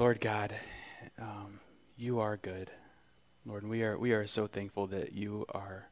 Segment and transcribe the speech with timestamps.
[0.00, 0.54] Lord God,
[1.20, 1.60] um,
[1.98, 2.70] you are good.
[3.44, 5.90] Lord, we are we are so thankful that you are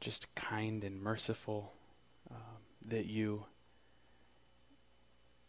[0.00, 1.72] just kind and merciful,
[2.30, 3.46] um, that you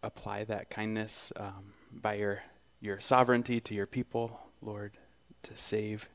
[0.01, 2.41] apply that kindness um, by your
[2.79, 4.93] your sovereignty to your people, Lord,
[5.43, 6.09] to save,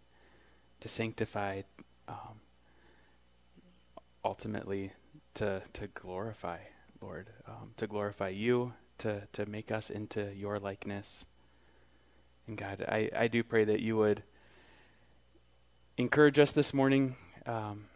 [0.80, 1.62] to sanctify,
[2.09, 2.41] um,
[4.25, 4.91] ultimately
[5.35, 6.59] to to glorify,
[7.01, 11.26] Lord, um, to glorify you, to to make us into your likeness.
[12.46, 14.23] And God, I, I do pray that you would
[15.96, 17.87] encourage us this morning um,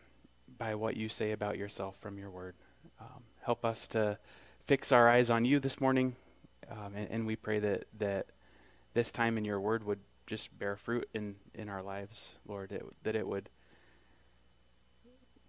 [0.58, 2.55] by what you say about yourself from your word.
[3.00, 4.18] Um, help us to
[4.66, 6.16] fix our eyes on you this morning,
[6.70, 8.27] um, and, and, we pray that that
[8.94, 12.72] this time in your word would just bear fruit in in our lives, Lord.
[12.72, 13.48] It, that it would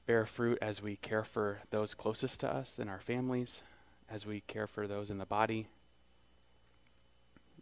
[0.05, 3.63] bear fruit as we care for those closest to us in our families,
[4.11, 5.67] as we care for those in the body.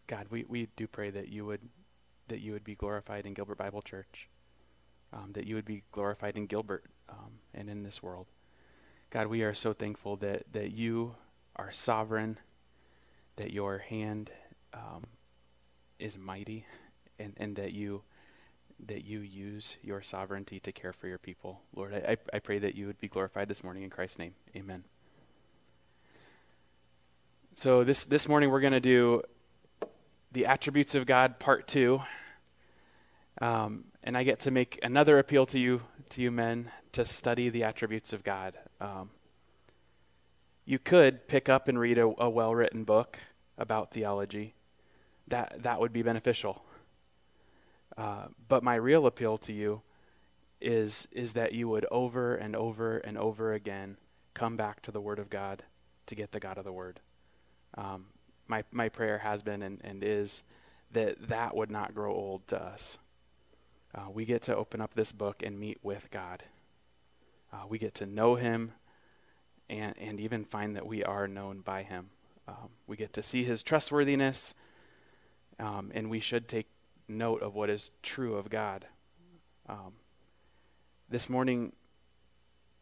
[0.08, 1.62] God, we, we do pray that you would
[2.28, 4.30] that you would be glorified in Gilbert Bible Church,
[5.12, 8.28] um, that you would be glorified in Gilbert um, and in this world.
[9.10, 11.16] God, we are so thankful that that you
[11.56, 12.38] are sovereign,
[13.36, 14.32] that your hand
[14.74, 15.06] um,
[16.00, 16.66] is mighty,
[17.18, 18.02] and, and that you
[18.88, 21.62] that you use your sovereignty to care for your people.
[21.76, 24.34] Lord, I, I pray that you would be glorified this morning in Christ's name.
[24.56, 24.84] Amen.
[27.60, 29.22] So this this morning we're going to do
[30.32, 32.00] the attributes of God, part two.
[33.42, 37.50] Um, and I get to make another appeal to you, to you men, to study
[37.50, 38.58] the attributes of God.
[38.80, 39.10] Um,
[40.64, 43.20] you could pick up and read a, a well-written book
[43.58, 44.54] about theology.
[45.28, 46.64] That that would be beneficial.
[47.98, 49.82] Uh, but my real appeal to you
[50.62, 53.98] is is that you would over and over and over again
[54.34, 55.64] come back to the Word of God
[56.06, 57.02] to get the God of the Word.
[57.78, 58.06] Um,
[58.48, 60.44] my my prayer has been and, and is
[60.92, 62.98] that that would not grow old to us.
[63.94, 66.44] Uh, we get to open up this book and meet with God.
[67.52, 68.72] Uh, we get to know Him
[69.70, 72.10] and, and even find that we are known by Him.
[72.48, 74.54] Um, we get to see His trustworthiness,
[75.60, 76.68] um, and we should take
[77.08, 78.86] note of what is true of God.
[79.68, 79.94] Um,
[81.10, 81.74] this morning,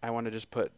[0.03, 0.71] I want to just put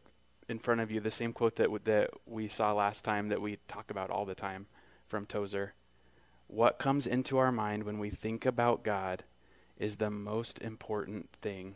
[0.49, 3.57] in front of you the same quote that that we saw last time that we
[3.67, 4.65] talk about all the time
[5.07, 5.73] from Tozer.
[6.47, 9.23] What comes into our mind when we think about God
[9.77, 11.75] is the most important thing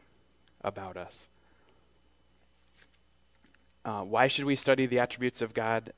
[0.62, 1.28] about us.
[3.86, 5.94] Uh, why should we study the attributes of God?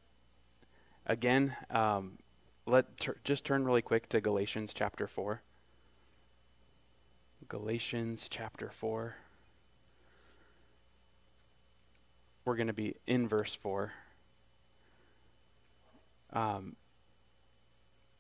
[1.05, 2.17] Again, um,
[2.65, 2.85] let
[3.23, 5.41] just turn really quick to Galatians chapter four.
[7.47, 9.15] Galatians chapter 4.
[12.45, 13.91] We're going to be in verse 4.
[16.31, 16.75] Um,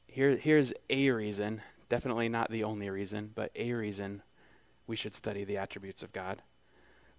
[0.07, 4.23] here, here's a reason, definitely not the only reason, but a reason
[4.87, 6.41] we should study the attributes of God.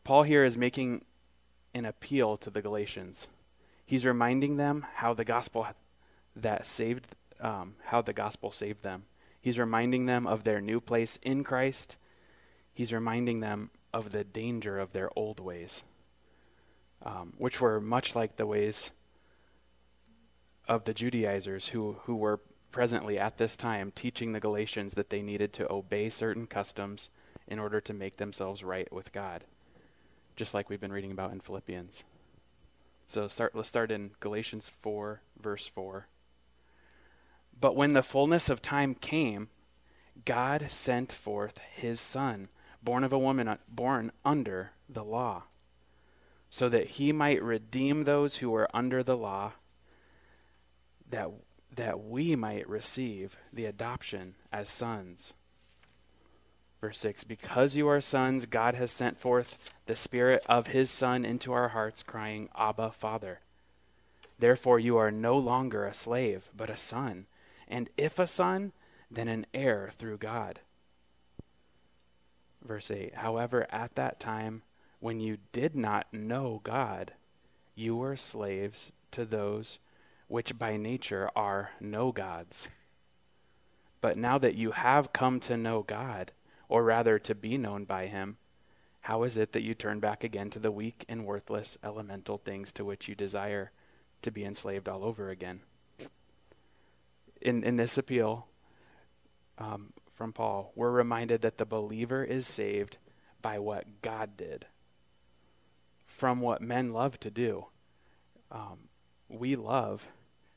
[0.03, 1.05] Paul here is making
[1.75, 3.29] an appeal to the Galatians.
[3.85, 5.67] He's reminding them how the gospel
[6.35, 7.07] that saved,
[7.41, 9.05] um, how the gospel saved them.
[9.41, 11.97] He's reminding them of their new place in Christ.
[12.75, 15.83] He's reminding them of the danger of their old ways,
[17.03, 18.91] um, which were much like the ways
[20.69, 22.41] of the Judaizers who, who were
[22.73, 27.09] presently at this time teaching the Galatians that they needed to obey certain customs
[27.47, 29.45] in order to make themselves right with God,
[30.35, 32.05] just like we've been reading about in Philippians.
[33.07, 36.09] So start, let's start in Galatians 4, verse 4.
[37.59, 39.49] But when the fullness of time came,
[40.25, 42.49] God sent forth his Son,
[42.83, 45.45] born of a woman, born under the law,
[46.57, 49.53] so that he might redeem those who were under the law,
[51.11, 51.29] that,
[51.71, 55.35] that we might receive the adoption as sons.
[56.81, 61.27] Verse 6 Because you are sons, God has sent forth the Spirit of his Son
[61.27, 63.41] into our hearts, crying, Abba, Father.
[64.39, 67.27] Therefore, you are no longer a slave, but a son
[67.69, 68.73] and if a son,
[69.11, 70.61] then an heir through God.
[72.65, 74.63] Verse 8 However, at that time,
[75.01, 77.13] when you did not know God,
[77.75, 79.79] you were slaves to those
[80.29, 82.69] which by nature are no gods.
[84.01, 86.33] But now that you have come to know God,
[86.69, 88.37] or rather to be known by him,
[89.03, 92.73] how is it that you turn back again to the weak and worthless elemental things
[92.73, 93.71] to which you desire
[94.23, 95.61] to be enslaved all over again?
[97.41, 98.47] in, in this appeal
[99.59, 102.99] um, from Paul, we're reminded that the believer is saved
[103.41, 104.67] by what God did,
[106.17, 107.67] from what men love to do.
[108.51, 108.89] Um,
[109.29, 110.09] we love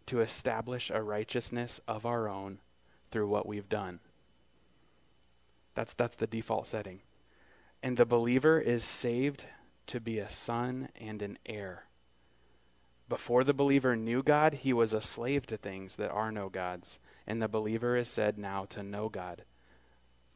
[0.05, 2.59] to establish a righteousness of our own
[3.11, 3.99] through what we've done.
[5.75, 7.01] That's, that's the default setting.
[7.83, 9.45] And the believer is saved
[9.87, 11.85] to be a son and an heir.
[13.09, 16.99] Before the believer knew God, he was a slave to things that are no gods.
[17.27, 19.43] And the believer is said now to know God.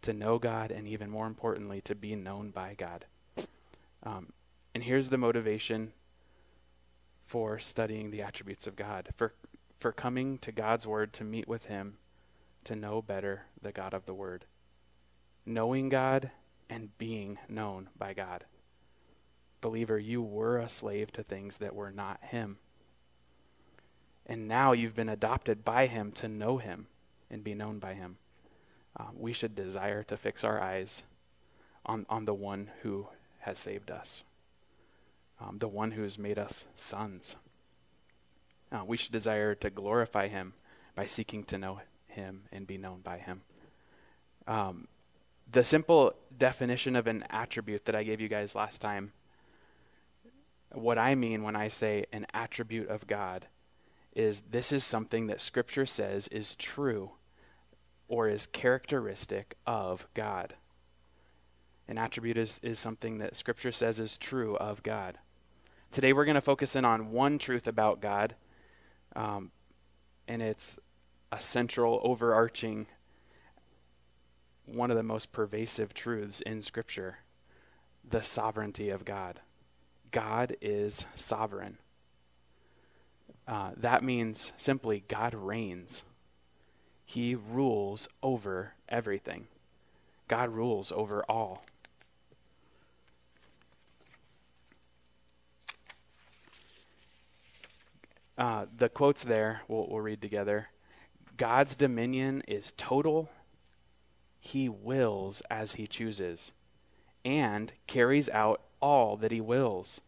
[0.01, 3.05] To know God, and even more importantly, to be known by God.
[4.03, 4.33] Um,
[4.73, 5.93] and here's the motivation
[7.25, 9.33] for studying the attributes of God, for,
[9.79, 11.95] for coming to God's Word to meet with Him,
[12.65, 14.45] to know better the God of the Word.
[15.45, 16.31] Knowing God
[16.69, 18.45] and being known by God.
[19.61, 22.57] Believer, you were a slave to things that were not Him.
[24.25, 26.87] And now you've been adopted by Him to know Him
[27.29, 28.17] and be known by Him.
[28.97, 31.03] Uh, we should desire to fix our eyes
[31.85, 33.07] on, on the one who
[33.39, 34.23] has saved us,
[35.43, 37.35] um, the one who has made us sons.
[38.71, 40.53] Uh, we should desire to glorify Him
[40.95, 43.41] by seeking to know Him and be known by Him.
[44.47, 44.87] Um,
[45.51, 49.11] the simple definition of an attribute that I gave you guys last time,
[50.71, 53.45] what I mean when I say an attribute of God
[54.15, 57.11] is this is something that Scripture says is true
[58.07, 60.55] or is characteristic of God.
[61.87, 65.17] An attribute is, is something that Scripture says is true of God.
[65.93, 68.33] Today we're going to focus in on one truth about God,
[69.15, 69.51] um,
[70.27, 70.79] and it's
[71.31, 72.87] a central, overarching,
[74.65, 77.19] one of the most pervasive truths in Scripture
[78.09, 79.39] the sovereignty of God.
[80.09, 81.77] God is sovereign.
[83.47, 86.03] Uh, that means simply God reigns.
[87.05, 89.45] He rules over everything.
[90.27, 91.65] God rules over all.
[98.37, 100.69] Uh, the quotes there, we'll, we'll read together.
[101.37, 103.29] God's dominion is total.
[104.39, 106.51] He wills as he chooses
[107.23, 110.01] and carries out all that he wills.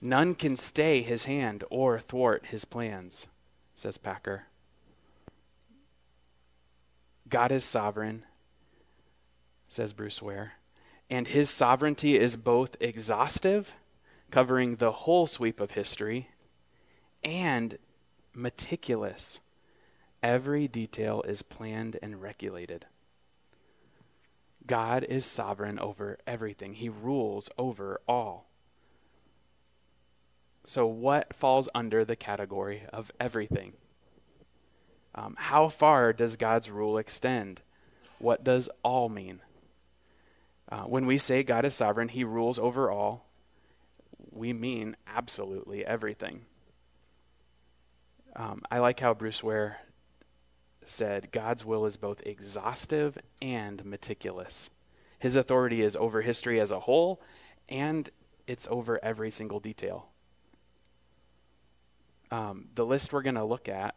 [0.00, 3.26] None can stay his hand or thwart his plans,
[3.76, 4.46] says Packer.
[7.28, 8.24] God is sovereign,
[9.68, 10.54] says Bruce Ware,
[11.08, 13.72] and his sovereignty is both exhaustive,
[14.30, 16.28] covering the whole sweep of history,
[17.24, 17.78] and
[18.34, 19.40] meticulous.
[20.22, 22.86] Every detail is planned and regulated.
[24.66, 28.48] God is sovereign over everything, He rules over all.
[30.64, 33.72] So, what falls under the category of everything?
[35.14, 37.60] Um, how far does God's rule extend?
[38.18, 39.40] What does all mean?
[40.70, 43.26] Uh, when we say God is sovereign, He rules over all,
[44.30, 46.42] we mean absolutely everything.
[48.34, 49.78] Um, I like how Bruce Ware
[50.84, 54.70] said God's will is both exhaustive and meticulous.
[55.18, 57.20] His authority is over history as a whole,
[57.68, 58.10] and
[58.46, 60.08] it's over every single detail
[62.32, 63.94] um, the list we're going to look at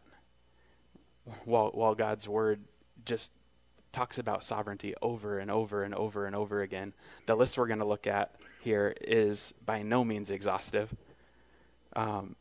[1.45, 2.59] while, while God's word
[3.05, 3.31] just
[3.93, 6.93] talks about sovereignty over and over and over and over again,
[7.27, 10.93] the list we're going to look at here is by no means exhaustive.
[11.95, 12.35] Um,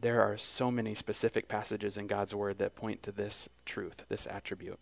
[0.00, 4.26] there are so many specific passages in God's word that point to this truth, this
[4.26, 4.78] attribute.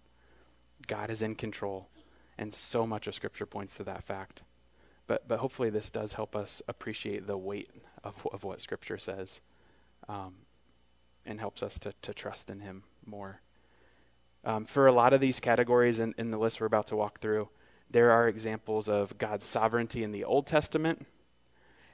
[0.86, 1.88] God is in control,
[2.36, 4.42] and so much of Scripture points to that fact.
[5.06, 7.70] But, but hopefully, this does help us appreciate the weight
[8.02, 9.40] of, of what Scripture says
[10.08, 10.34] um,
[11.24, 13.40] and helps us to, to trust in Him more.
[14.44, 17.20] Um, for a lot of these categories in, in the list we're about to walk
[17.20, 17.48] through,
[17.90, 21.06] there are examples of God's sovereignty in the Old Testament,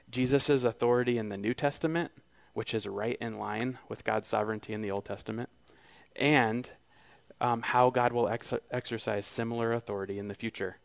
[0.09, 2.11] Jesus' authority in the New Testament,
[2.53, 5.49] which is right in line with God's sovereignty in the Old Testament,
[6.15, 6.69] and
[7.39, 10.77] um, how God will ex- exercise similar authority in the future.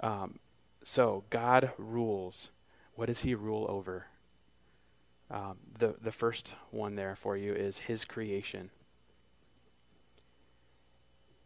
[0.00, 0.38] Um,
[0.84, 2.50] so, God rules.
[2.94, 4.06] What does He rule over?
[5.30, 8.70] Um, the, the first one there for you is his creation.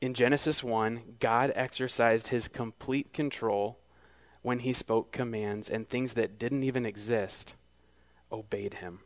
[0.01, 3.79] In Genesis 1, God exercised his complete control
[4.43, 7.55] when he spoke commands, and things that didn't even exist
[8.33, 9.01] obeyed him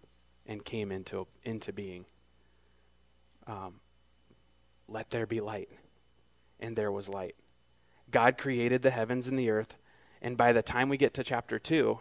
[0.47, 2.05] and came into, into being.
[3.47, 3.81] Um,
[4.89, 5.69] Let there be light.
[6.61, 7.37] And there was light.
[8.11, 9.77] God created the heavens and the earth,
[10.23, 11.99] and by the time we get to chapter 2,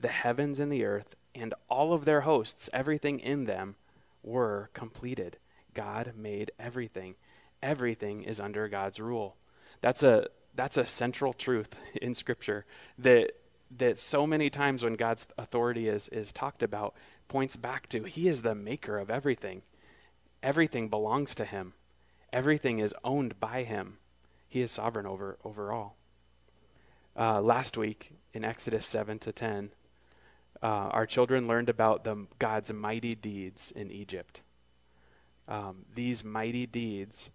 [0.00, 3.76] the heavens and the earth and all of their hosts, everything in them,
[4.22, 5.38] were completed.
[5.74, 7.16] God made everything.
[7.62, 9.36] Everything is under God's rule.
[9.80, 12.64] That's a that's a central truth in Scripture
[12.98, 13.32] that
[13.78, 16.94] that so many times when God's authority is is talked about,
[17.28, 19.62] points back to He is the maker of everything.
[20.42, 21.74] Everything belongs to Him,
[22.32, 23.98] everything is owned by Him.
[24.48, 25.96] He is sovereign over, over all.
[27.16, 29.70] Uh, last week in Exodus 7 to 10,
[30.62, 34.42] uh, our children learned about the, God's mighty deeds in Egypt.
[35.48, 37.30] Um, these mighty deeds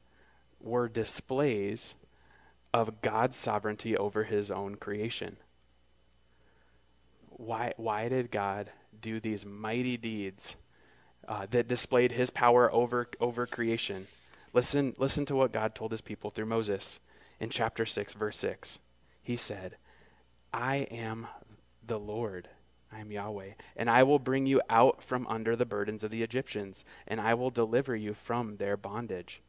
[0.61, 1.95] were displays
[2.73, 5.37] of God's sovereignty over his own creation.
[7.39, 8.69] Why, why did God
[9.01, 10.57] do these mighty deeds
[11.25, 14.07] uh, that displayed his power over, over creation?
[14.51, 16.99] Listen, listen to what God told his people through Moses
[17.39, 18.79] in chapter 6, verse 6.
[19.23, 19.77] He said,
[20.51, 21.27] I am
[21.87, 22.49] the Lord.
[22.91, 26.23] I am Yahweh, and I will bring you out from under the burdens of the
[26.23, 29.41] Egyptians, and I will deliver you from their bondage.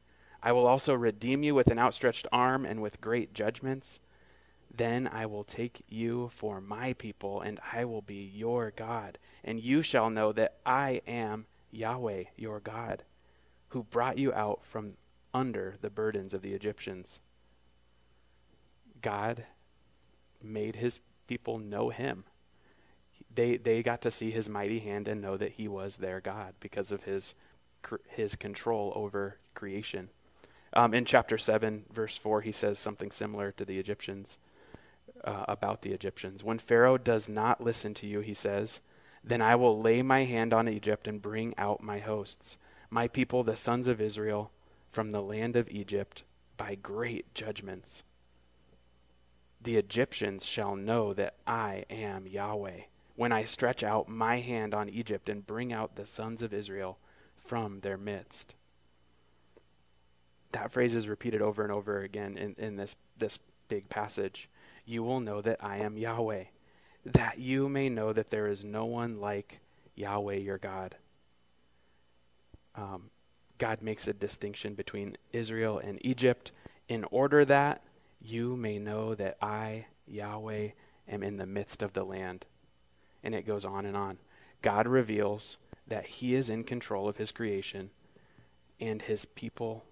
[0.45, 3.99] I will also redeem you with an outstretched arm and with great judgments.
[4.75, 9.19] Then I will take you for my people, and I will be your God.
[9.43, 13.03] And you shall know that I am Yahweh, your God,
[13.69, 14.95] who brought you out from
[15.33, 17.21] under the burdens of the Egyptians.
[19.01, 19.45] God
[20.43, 22.25] made his people know him.
[23.33, 26.55] They, they got to see his mighty hand and know that he was their God
[26.59, 27.35] because of his,
[28.09, 30.09] his control over creation.
[30.73, 34.39] Um, in chapter 7, verse 4, he says something similar to the Egyptians,
[35.25, 36.43] uh, about the Egyptians.
[36.45, 38.81] When Pharaoh does not listen to you, he says,
[39.23, 42.57] then I will lay my hand on Egypt and bring out my hosts,
[42.89, 44.51] my people, the sons of Israel,
[44.91, 46.23] from the land of Egypt
[46.57, 48.03] by great judgments.
[49.63, 52.83] The Egyptians shall know that I am Yahweh
[53.15, 56.99] when I stretch out my hand on Egypt and bring out the sons of Israel
[57.45, 58.55] from their midst
[60.53, 64.49] that phrase is repeated over and over again in, in this, this big passage.
[64.85, 66.45] You will know that I am Yahweh,
[67.07, 69.61] that you may know that there is no one like
[69.95, 70.97] Yahweh your God.
[72.75, 73.11] Um,
[73.59, 76.51] God makes a distinction between Israel and Egypt
[76.89, 77.83] in order that
[78.21, 80.71] you may know that I, Yahweh,
[81.09, 82.47] am in the midst of the land.
[83.23, 84.19] And it goes on and on.
[84.63, 85.57] God reveals
[85.87, 87.91] that he is in control of his creation
[88.81, 89.85] and his people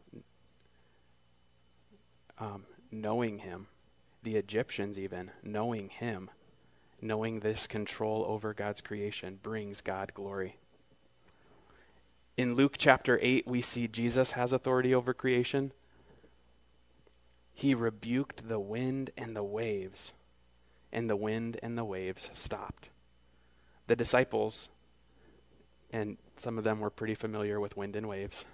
[2.39, 3.67] um, knowing him,
[4.29, 6.29] the Egyptians even knowing him,
[7.01, 10.59] knowing this control over God's creation brings God glory.
[12.37, 15.73] In Luke chapter 8, we see Jesus has authority over creation.
[17.55, 20.13] He rebuked the wind and the waves,
[20.93, 22.91] and the wind and the waves stopped.
[23.87, 24.69] The disciples,
[25.91, 28.45] and some of them were pretty familiar with wind and waves,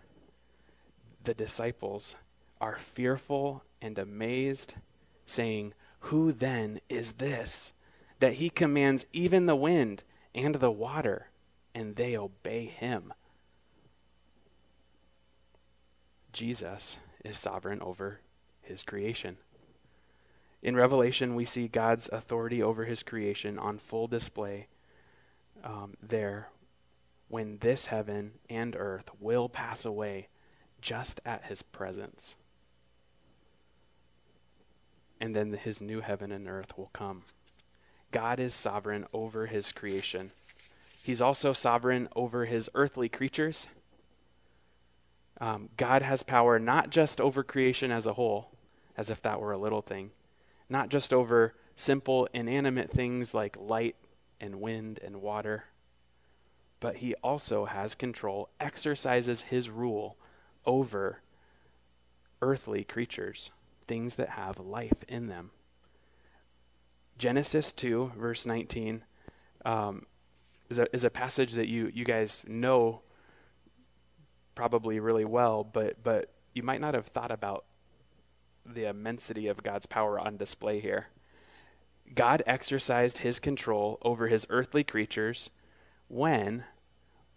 [1.25, 2.15] the disciples
[2.61, 4.75] are fearful and amazed,
[5.27, 7.73] saying, Who then is this,
[8.21, 10.03] that he commands even the wind
[10.35, 11.29] and the water,
[11.75, 13.13] and they obey him?
[16.33, 18.21] Jesus is sovereign over
[18.61, 19.37] his creation.
[20.63, 24.69] In Revelation, we see God's authority over his creation on full display
[25.63, 26.49] um, there
[27.29, 30.29] when this heaven and earth will pass away
[30.81, 32.37] just at his presence
[35.21, 37.23] and then his new heaven and earth will come.
[38.11, 40.31] God is sovereign over his creation.
[41.03, 43.67] He's also sovereign over his earthly creatures.
[45.41, 48.53] Um, God has power not just over creation as a whole,
[48.97, 50.11] as if that were a little thing,
[50.69, 53.97] not just over simple inanimate things like light
[54.41, 55.65] and wind and water,
[56.81, 60.17] but he also has control, exercises his rule
[60.65, 61.21] over
[62.41, 63.51] earthly creatures
[63.87, 65.51] things that have life in them.
[67.19, 69.05] Genesis 2, verse 19,
[69.65, 70.07] um,
[70.69, 73.03] is, a, is a passage that you, you guys know
[74.55, 77.65] probably really well, but, but you might not have thought about
[78.67, 81.09] the immensity of God's power on display here.
[82.15, 85.51] God exercised his control over his earthly creatures
[86.09, 86.65] when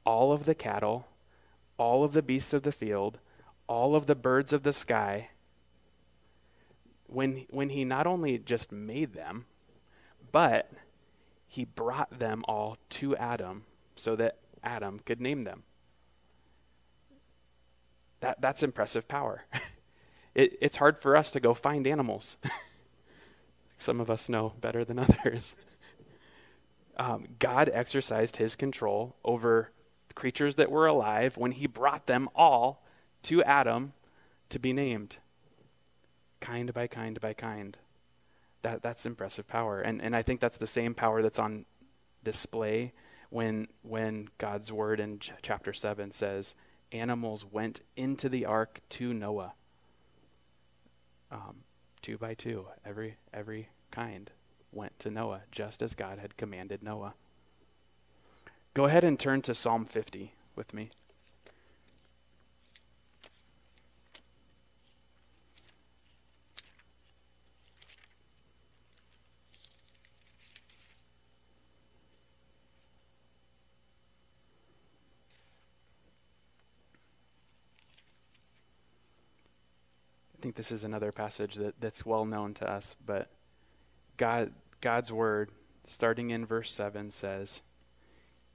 [0.06, 1.08] all of the cattle,
[1.77, 3.20] all of the beasts of the field,
[3.68, 5.30] all of the birds of the sky,
[7.07, 9.45] when, when he not only just made them,
[10.31, 10.71] but
[11.47, 13.63] he brought them all to Adam
[13.95, 15.63] so that Adam could name them.
[18.19, 19.45] That, that's impressive power.
[20.35, 22.37] it, it's hard for us to go find animals.
[23.77, 25.55] Some of us know better than others.
[26.97, 29.71] Um, God exercised his control over
[30.15, 32.83] creatures that were alive when he brought them all
[33.23, 33.93] to Adam
[34.49, 35.17] to be named
[36.48, 37.77] kind by kind by kind.
[38.62, 39.82] That, that's impressive power.
[39.82, 41.66] And, and I think that's the same power that's on
[42.24, 42.94] display
[43.30, 46.56] when when God's word in ch- chapter 7 says
[46.92, 49.54] animals went into the ark to Noah.
[51.32, 51.63] Um,
[52.01, 54.32] two by two, every every kind
[54.72, 57.13] went to Noah, just as God had commanded Noah.
[58.74, 60.92] Go ahead and turn to Psalm 50 with me.
[80.57, 83.29] This is another passage that, that's well known to us, but
[84.17, 85.51] God, God's word,
[85.85, 87.61] starting in verse 7, says,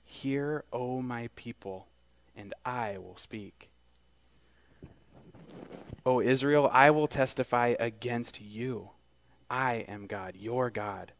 [0.04, 1.86] Hear, O my people,
[2.36, 3.70] and I will speak.
[6.04, 8.90] O Israel, I will testify against you.
[9.48, 11.12] I am God, your God.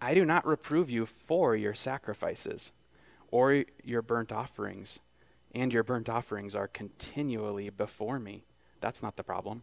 [0.00, 2.70] I do not reprove you for your sacrifices
[3.32, 5.00] or your burnt offerings,
[5.52, 8.44] and your burnt offerings are continually before me.
[8.84, 9.62] That's not the problem.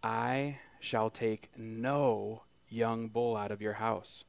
[0.00, 4.22] I shall take no young bull out of your house,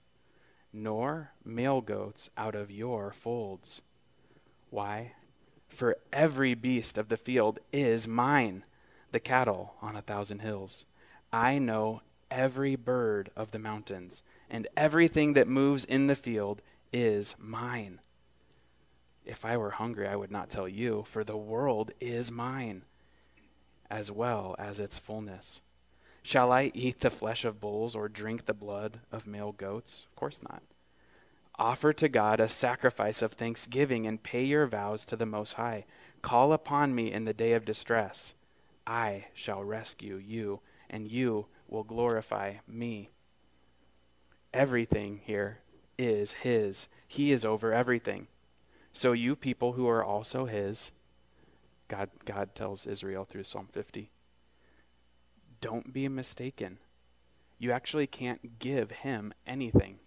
[0.73, 3.83] nor male goats out of your folds.
[4.71, 5.11] Why?
[5.67, 8.63] For every beast of the field is mine,
[9.11, 10.85] the cattle on a thousand hills.
[11.31, 17.35] I know every bird of the mountains, and everything that moves in the field is
[17.37, 17.99] mine.
[19.25, 22.83] If I were hungry, I would not tell you, for the world is mine,
[23.89, 25.61] as well as its fullness.
[26.21, 30.05] Shall I eat the flesh of bulls or drink the blood of male goats?
[30.09, 30.61] Of course not.
[31.57, 35.85] Offer to God a sacrifice of thanksgiving and pay your vows to the Most High.
[36.21, 38.33] Call upon me in the day of distress.
[38.85, 43.09] I shall rescue you, and you will glorify me.
[44.53, 45.59] Everything here
[45.97, 46.87] is His.
[47.07, 48.27] He is over everything.
[48.95, 50.89] So you people who are also his,
[51.89, 54.09] God, God tells Israel through Psalm 50,
[55.59, 56.77] don't be mistaken.
[57.59, 59.99] You actually can't give him anything.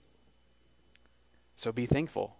[1.54, 2.36] So be thankful.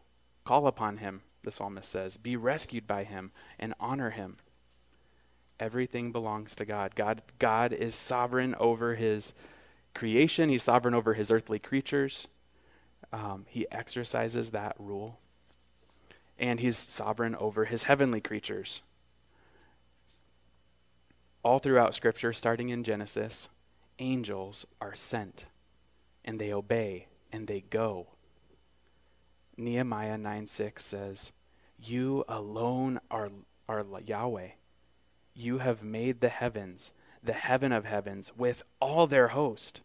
[0.47, 2.17] Call upon him, the psalmist says.
[2.17, 4.39] Be rescued by him and honor him.
[5.61, 6.95] Everything belongs to God.
[6.95, 9.35] God, God is sovereign over his
[9.95, 12.27] creation, he's sovereign over his earthly creatures.
[13.13, 15.19] Um, he exercises that rule
[16.39, 18.83] and he's sovereign over his heavenly creatures.
[21.43, 23.49] All throughout Scripture, starting in Genesis,
[23.99, 25.47] angels are sent,
[26.25, 28.09] and they obey, and they go.
[29.57, 31.33] Nehemiah 9 6 says,
[31.79, 33.31] You alone are,
[33.69, 34.51] are Yahweh.
[35.35, 39.81] You have made the heavens, the heaven of heavens, with all their host,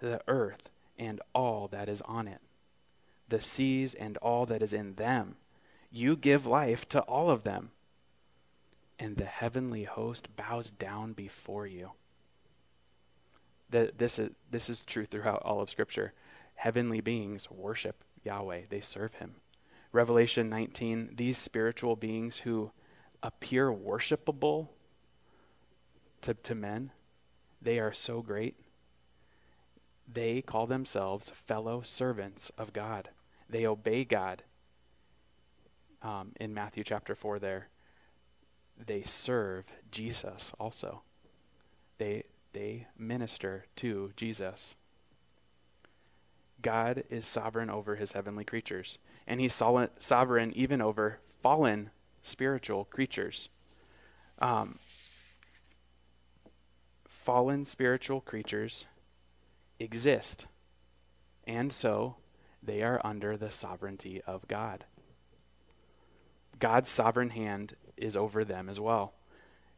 [0.00, 2.40] the earth and all that is on it,
[3.28, 5.36] the seas and all that is in them
[5.96, 7.70] you give life to all of them.
[8.98, 11.92] And the heavenly host bows down before you.
[13.70, 16.12] That this is this is true throughout all of Scripture.
[16.54, 19.34] Heavenly beings worship Yahweh, they serve him.
[19.92, 22.70] Revelation 19, these spiritual beings who
[23.22, 24.68] appear worshipable
[26.22, 26.90] to, to men,
[27.60, 28.56] they are so great.
[30.12, 33.10] They call themselves fellow servants of God.
[33.48, 34.42] They obey God
[36.04, 37.68] um, in Matthew chapter 4 there,
[38.86, 41.02] they serve Jesus also.
[41.98, 44.76] They, they minister to Jesus.
[46.60, 51.90] God is sovereign over his heavenly creatures, and he's sol- sovereign even over fallen
[52.22, 53.48] spiritual creatures.
[54.38, 54.78] Um,
[57.06, 58.86] fallen spiritual creatures
[59.78, 60.46] exist,
[61.46, 62.16] and so
[62.62, 64.84] they are under the sovereignty of God.
[66.64, 69.12] God's sovereign hand is over them as well.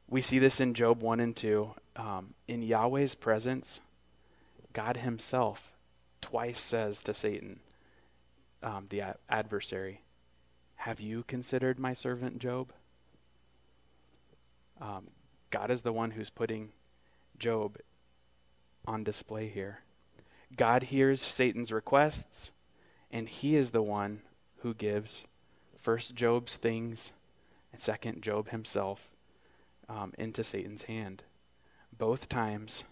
[0.09, 1.75] We see this in Job 1 and 2.
[1.97, 3.81] Um, in Yahweh's presence,
[4.73, 5.73] God Himself
[6.21, 7.59] twice says to Satan,
[8.63, 10.03] um, the a- adversary,
[10.77, 12.73] Have you considered my servant Job?
[14.81, 15.09] Um,
[15.51, 16.69] God is the one who's putting
[17.37, 17.79] Job
[18.87, 19.81] on display here.
[20.57, 22.53] God hears Satan's requests,
[23.11, 24.21] and He is the one
[24.59, 25.25] who gives
[25.87, 27.13] first Job's things,
[27.73, 29.09] and second Job himself
[29.89, 31.23] um, into Satan's hand.
[31.97, 32.83] Both times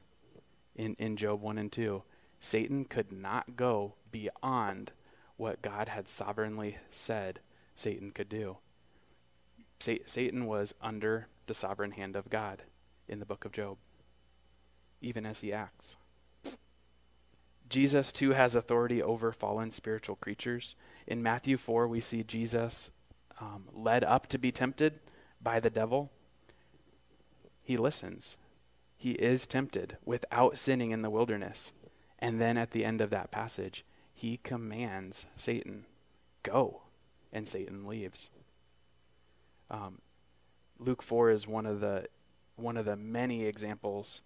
[0.76, 2.04] in, in Job 1 and 2,
[2.38, 4.92] Satan could not go beyond
[5.36, 7.40] what God had sovereignly said
[7.74, 8.58] Satan could do.
[9.80, 12.62] Sa- Satan was under the sovereign hand of God
[13.08, 13.76] in the book of Job,
[15.00, 15.96] even as he acts.
[17.68, 20.76] Jesus, too, has authority over fallen spiritual creatures.
[21.06, 22.90] In Matthew 4, we see Jesus
[23.40, 25.00] um, led up to be tempted
[25.42, 26.10] by the devil.
[27.62, 28.36] He listens.
[28.96, 31.72] He is tempted without sinning in the wilderness.
[32.18, 35.86] And then at the end of that passage, he commands Satan,
[36.42, 36.82] Go.
[37.32, 38.30] And Satan leaves.
[39.70, 39.98] Um,
[40.78, 42.06] Luke 4 is one of the
[42.56, 44.22] one of the many examples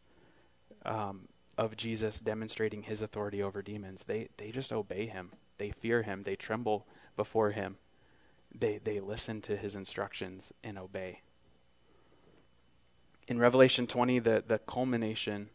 [0.85, 4.05] um, of Jesus demonstrating his authority over demons.
[4.05, 5.33] They they just obey him.
[5.59, 6.23] They fear him.
[6.23, 7.77] They tremble before him.
[8.57, 11.23] They they listen to his instructions and obey.
[13.27, 15.51] In Revelation 20, the, the culmination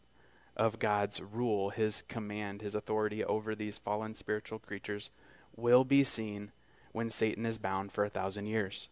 [0.56, 5.10] of God's rule, his command, his authority over these fallen spiritual creatures
[5.56, 6.52] will be seen
[6.92, 8.88] when Satan is bound for a thousand years.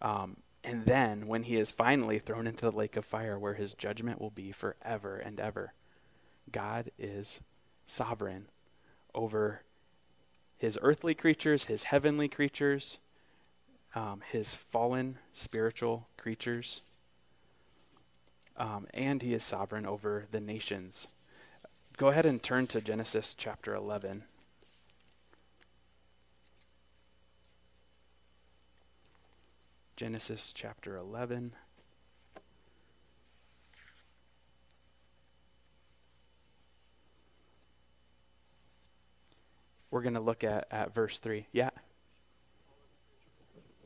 [0.00, 3.74] Um, and then when he is finally thrown into the lake of fire where his
[3.74, 5.74] judgment will be forever and ever.
[6.52, 7.40] God is
[7.86, 8.46] sovereign
[9.14, 9.62] over
[10.56, 12.98] his earthly creatures, his heavenly creatures,
[13.94, 16.82] um, his fallen spiritual creatures,
[18.56, 21.08] um, and he is sovereign over the nations.
[21.96, 24.24] Go ahead and turn to Genesis chapter 11.
[29.96, 31.54] Genesis chapter 11.
[39.90, 41.46] We're going to look at, at verse 3.
[41.52, 41.70] Yeah.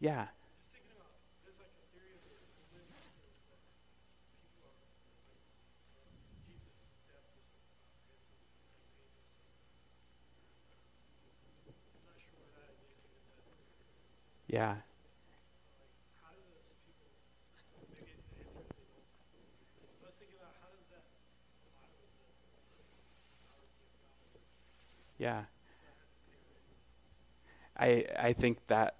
[0.00, 0.26] Yeah.
[14.48, 14.74] Yeah.
[25.18, 25.42] Yeah.
[27.76, 28.96] I I think that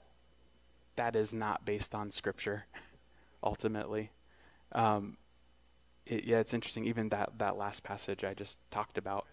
[0.96, 2.66] that is not based on scripture
[3.42, 4.10] ultimately.
[4.72, 5.16] Um,
[6.06, 6.84] it, yeah, it's interesting.
[6.84, 9.26] Even that, that last passage I just talked about,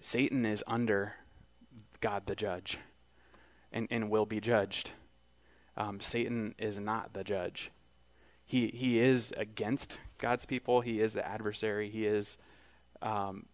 [0.00, 1.14] Satan is under
[2.00, 2.78] God the judge
[3.72, 4.90] and, and will be judged.
[5.76, 7.70] Um, Satan is not the judge.
[8.44, 12.36] He, he is against God's people, he is the adversary, he is
[13.00, 13.46] um,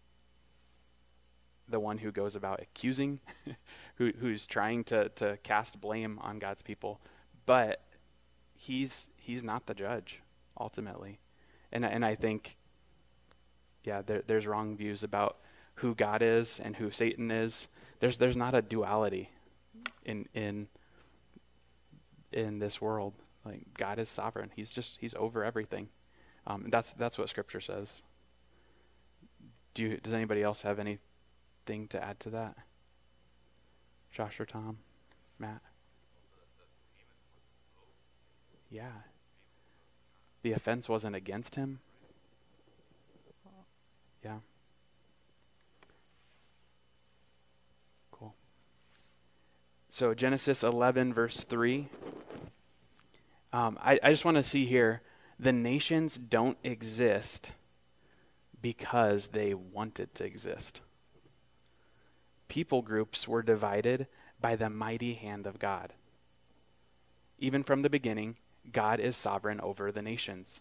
[1.71, 3.19] the one who goes about accusing,
[3.95, 6.99] who, who's trying to, to cast blame on God's people.
[7.45, 7.81] But
[8.55, 10.21] he's he's not the judge
[10.59, 11.19] ultimately,
[11.71, 12.57] and and I think,
[13.83, 15.37] yeah, there, there's wrong views about
[15.75, 17.67] who God is and who Satan is.
[17.99, 19.29] There's there's not a duality
[20.05, 20.67] in in
[22.31, 23.13] in this world.
[23.43, 24.51] Like God is sovereign.
[24.55, 25.89] He's just he's over everything.
[26.47, 28.03] Um, that's that's what Scripture says.
[29.73, 30.79] Do you, does anybody else have
[31.89, 32.55] to add to that?
[34.11, 34.77] Josh or Tom,
[35.39, 35.61] Matt.
[38.69, 38.91] Yeah.
[40.43, 41.79] The offense wasn't against him.
[44.23, 44.37] Yeah.
[48.11, 48.33] Cool.
[49.89, 51.87] So Genesis 11, verse 3.
[53.53, 55.01] Um, I, I just want to see here
[55.39, 57.51] the nations don't exist
[58.61, 60.81] because they wanted to exist.
[62.51, 64.07] People groups were divided
[64.41, 65.93] by the mighty hand of God.
[67.39, 68.35] Even from the beginning,
[68.73, 70.59] God is sovereign over the nations.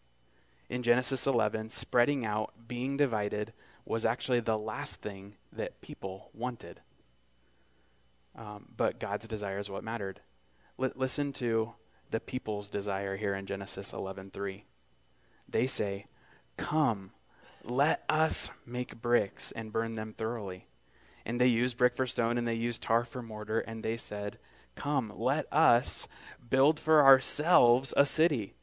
[0.69, 3.53] In Genesis 11, spreading out, being divided,
[3.85, 6.81] was actually the last thing that people wanted.
[8.37, 10.21] Um, but God's desire is what mattered.
[10.81, 11.73] L- listen to
[12.13, 14.65] the people's desire here in Genesis 11:3.
[15.49, 16.07] They say,
[16.57, 17.11] "Come,
[17.65, 20.69] let us make bricks and burn them thoroughly."
[21.25, 24.39] And they used brick for stone and they used tar for mortar and they said,
[24.75, 26.09] "Come, let us
[26.49, 28.55] build for ourselves a city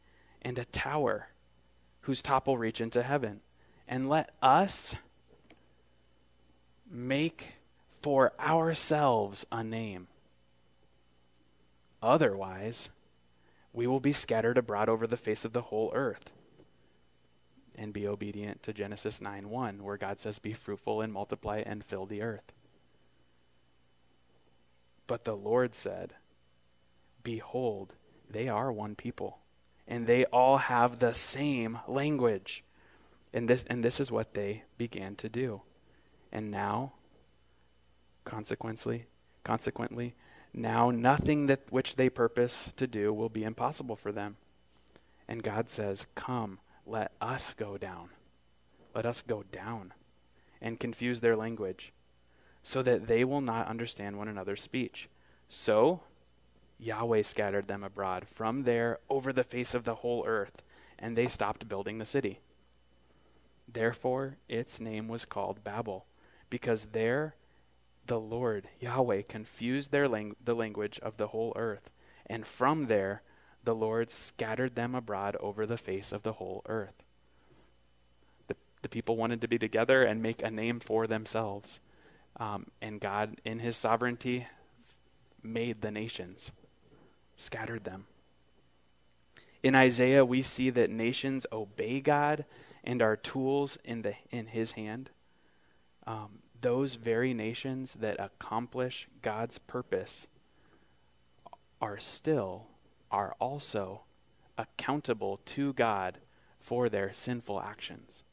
[0.42, 1.30] and a tower
[2.02, 3.42] whose top will reach into heaven,
[3.86, 4.96] and let us
[6.90, 7.54] make
[8.02, 10.08] for ourselves a name.
[12.02, 12.90] Otherwise,
[13.74, 16.32] we will be scattered abroad over the face of the whole earth.
[17.78, 21.84] And be obedient to Genesis 9 1, where God says, Be fruitful and multiply and
[21.84, 22.52] fill the earth.
[25.06, 26.14] But the Lord said,
[27.24, 27.94] Behold,
[28.30, 29.40] they are one people,
[29.88, 32.64] and they all have the same language.
[33.34, 35.62] And this, and this is what they began to do.
[36.32, 36.94] And now,
[38.24, 39.06] consequently,
[39.44, 40.16] consequently,
[40.54, 44.38] now nothing that which they purpose to do will be impossible for them.
[45.28, 48.10] And God says, Come, let us go down.
[48.96, 49.94] Let us go down
[50.62, 51.94] and confuse their language
[52.64, 55.10] so that they will not understand one another's speech.
[55.50, 56.02] So
[56.80, 60.64] Yahweh scattered them abroad from there over the face of the whole earth,
[60.98, 62.40] and they stopped building the city.
[63.72, 66.06] Therefore, its name was called Babel,
[66.50, 67.36] because there
[68.08, 71.90] the Lord, Yahweh, confused their lang- the language of the whole earth,
[72.26, 73.22] and from there
[73.68, 77.04] the Lord scattered them abroad over the face of the whole earth.
[78.48, 81.82] The, the people wanted to be together and make a name for themselves.
[82.38, 84.48] Um, and God, in his sovereignty,
[85.44, 86.54] made the nations,
[87.36, 88.06] scattered them.
[89.62, 92.46] In Isaiah, we see that nations obey God
[92.86, 95.10] and are tools in, the, in his hand.
[96.06, 100.28] Um, those very nations that accomplish God's purpose
[101.82, 102.68] are still,
[103.12, 104.02] are also
[104.58, 106.20] accountable to God
[106.60, 108.24] for their sinful actions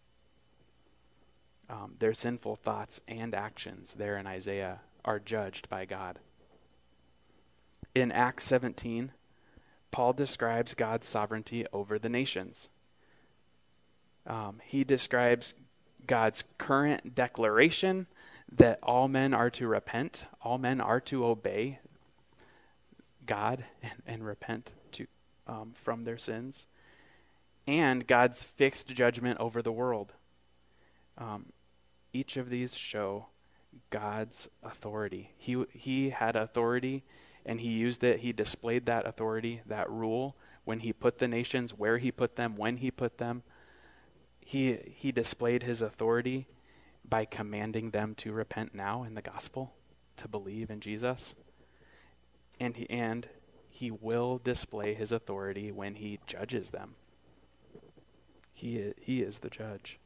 [1.68, 6.18] um, their sinful thoughts and actions there in Isaiah are judged by God.
[7.94, 9.12] In Acts 17,
[9.90, 12.68] Paul describes God's sovereignty over the nations.
[14.26, 15.54] Um, he describes
[16.06, 18.06] God's current declaration
[18.50, 21.78] that all men are to repent, all men are to obey
[23.26, 25.06] God and, and repent to,
[25.46, 26.66] um, from their sins,
[27.66, 30.12] and God's fixed judgment over the world.
[31.16, 31.46] Um,
[32.12, 33.26] each of these show
[33.90, 35.30] God's authority.
[35.36, 37.02] He, he had authority
[37.46, 38.20] and he used it.
[38.20, 42.56] He displayed that authority, that rule, when he put the nations, where he put them,
[42.56, 43.42] when he put them.
[44.40, 46.46] He, he displayed his authority
[47.06, 49.74] by commanding them to repent now in the gospel,
[50.16, 51.34] to believe in Jesus.
[52.60, 53.28] And he, and
[53.68, 56.94] he will display his authority when he judges them.
[58.52, 59.98] He, he is the judge.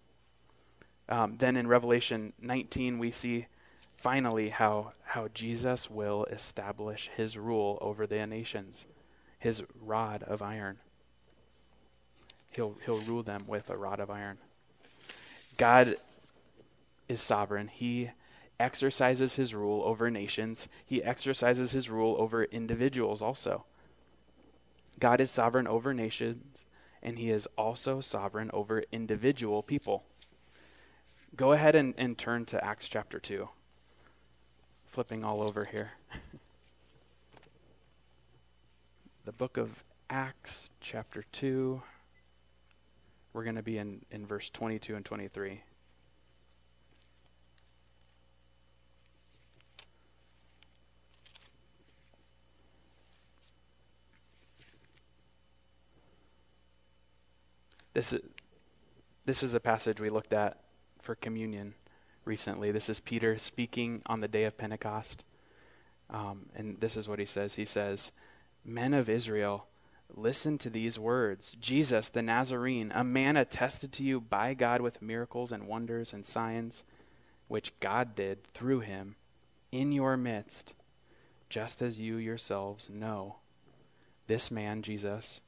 [1.08, 3.46] Um, then in Revelation 19, we see
[3.96, 8.86] finally how, how Jesus will establish his rule over the nations,
[9.38, 10.78] his rod of iron.
[12.50, 14.38] He'll, he'll rule them with a rod of iron.
[15.56, 15.96] God
[17.08, 17.68] is sovereign.
[17.68, 18.10] He
[18.60, 23.64] exercises his rule over nations, he exercises his rule over individuals also.
[24.98, 26.64] God is sovereign over nations,
[27.02, 30.04] and he is also sovereign over individual people.
[31.36, 33.48] Go ahead and, and turn to Acts chapter 2.
[34.86, 35.92] Flipping all over here.
[39.24, 41.80] the book of Acts chapter 2.
[43.32, 45.62] We're going to be in, in verse 22 and 23.
[57.98, 58.20] This is,
[59.24, 60.60] this is a passage we looked at
[61.02, 61.74] for communion
[62.24, 62.70] recently.
[62.70, 65.24] This is Peter speaking on the day of Pentecost.
[66.08, 68.12] Um, and this is what he says He says,
[68.64, 69.66] Men of Israel,
[70.14, 75.02] listen to these words Jesus, the Nazarene, a man attested to you by God with
[75.02, 76.84] miracles and wonders and signs,
[77.48, 79.16] which God did through him
[79.72, 80.72] in your midst,
[81.50, 83.38] just as you yourselves know.
[84.28, 85.40] This man, Jesus,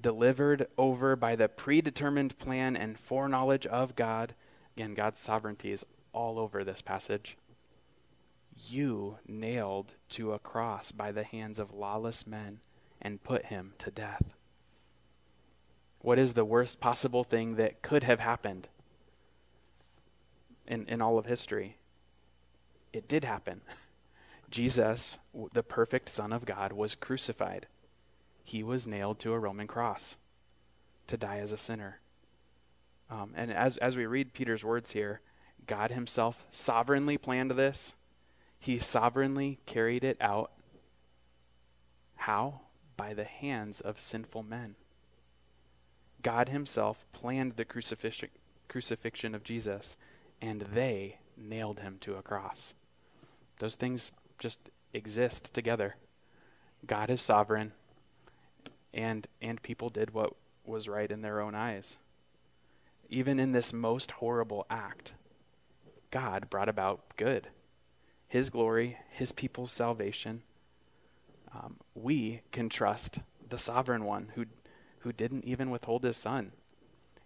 [0.00, 4.34] delivered over by the predetermined plan and foreknowledge of God.
[4.76, 7.36] Again, God's sovereignty is all over this passage.
[8.68, 12.60] You nailed to a cross by the hands of lawless men
[13.00, 14.34] and put him to death.
[16.00, 18.68] What is the worst possible thing that could have happened
[20.66, 21.76] in, in all of history?
[22.92, 23.60] It did happen.
[24.50, 25.18] Jesus,
[25.52, 27.66] the perfect Son of God, was crucified
[28.42, 30.16] he was nailed to a Roman cross
[31.06, 32.00] to die as a sinner.
[33.10, 35.20] Um, and as, as we read Peter's words here,
[35.66, 37.94] God himself sovereignly planned this.
[38.58, 40.52] He sovereignly carried it out.
[42.16, 42.60] How?
[42.96, 44.76] By the hands of sinful men.
[46.22, 48.30] God himself planned the crucifix-
[48.68, 49.96] crucifixion of Jesus,
[50.40, 52.74] and they nailed him to a cross.
[53.58, 54.58] Those things just
[54.92, 55.96] exist together.
[56.86, 57.72] God is sovereign,
[58.92, 61.96] and and people did what was right in their own eyes.
[63.08, 65.12] Even in this most horrible act,
[66.10, 67.48] God brought about good,
[68.28, 70.42] His glory, His people's salvation.
[71.52, 74.46] Um, we can trust the sovereign one who
[75.00, 76.52] who didn't even withhold His Son.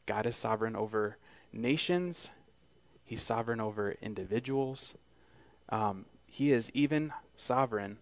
[0.07, 1.19] God is sovereign over
[1.53, 2.31] nations.
[3.05, 4.95] He's sovereign over individuals.
[5.69, 7.99] Um, he is even sovereign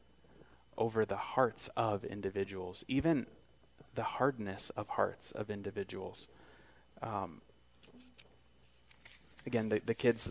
[0.78, 3.26] over the hearts of individuals, even
[3.94, 6.28] the hardness of hearts of individuals.
[7.02, 7.40] Um,
[9.46, 10.30] again, the, the kids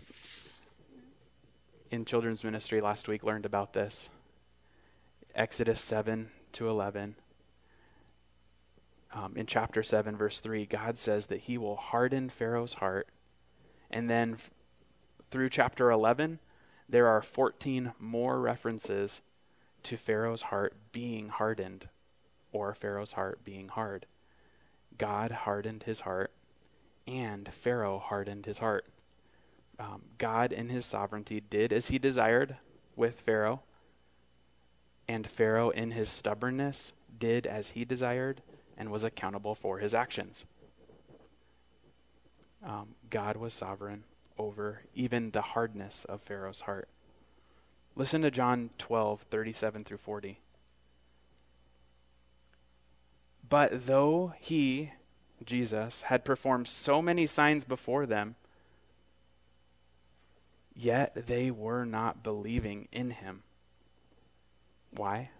[1.90, 4.08] in children's ministry last week learned about this.
[5.34, 7.16] Exodus 7 to 11.
[9.14, 13.08] Um, in chapter 7, verse 3, God says that he will harden Pharaoh's heart.
[13.90, 14.50] And then f-
[15.30, 16.38] through chapter 11,
[16.88, 19.20] there are 14 more references
[19.82, 21.88] to Pharaoh's heart being hardened
[22.52, 24.06] or Pharaoh's heart being hard.
[24.98, 26.32] God hardened his heart,
[27.06, 28.84] and Pharaoh hardened his heart.
[29.78, 32.56] Um, God, in his sovereignty, did as he desired
[32.94, 33.62] with Pharaoh,
[35.08, 38.42] and Pharaoh, in his stubbornness, did as he desired
[38.76, 40.44] and was accountable for his actions.
[42.64, 44.04] Um, God was sovereign
[44.38, 46.88] over even the hardness of Pharaoh's heart.
[47.94, 50.38] Listen to John 12, 37 through 40.
[53.52, 54.92] But though he,
[55.44, 58.36] Jesus, had performed so many signs before them,
[60.74, 63.42] yet they were not believing in him.
[64.90, 65.32] Why?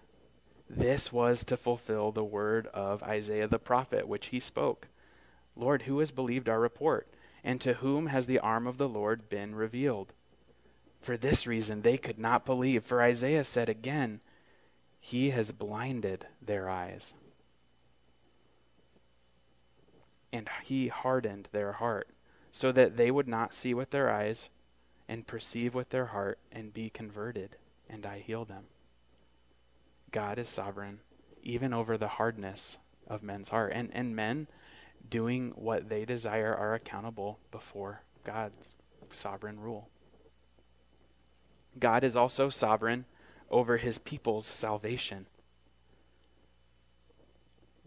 [0.68, 4.88] This was to fulfill the word of Isaiah the prophet, which he spoke
[5.56, 7.08] Lord, who has believed our report?
[7.42, 10.12] And to whom has the arm of the Lord been revealed?
[11.00, 14.20] For this reason they could not believe, for Isaiah said again,
[15.00, 17.14] He has blinded their eyes.
[20.32, 22.08] And he hardened their heart,
[22.50, 24.48] so that they would not see with their eyes,
[25.08, 27.56] and perceive with their heart, and be converted,
[27.88, 28.64] and I heal them.
[30.10, 31.00] God is sovereign,
[31.42, 33.72] even over the hardness of men's heart.
[33.74, 34.46] And, and men
[35.08, 38.74] doing what they desire are accountable before God's
[39.10, 39.88] sovereign rule.
[41.78, 43.06] God is also sovereign
[43.50, 45.26] over his people's salvation.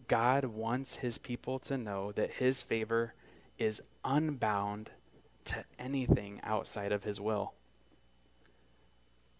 [0.07, 3.13] God wants his people to know that his favor
[3.57, 4.91] is unbound
[5.45, 7.53] to anything outside of his will.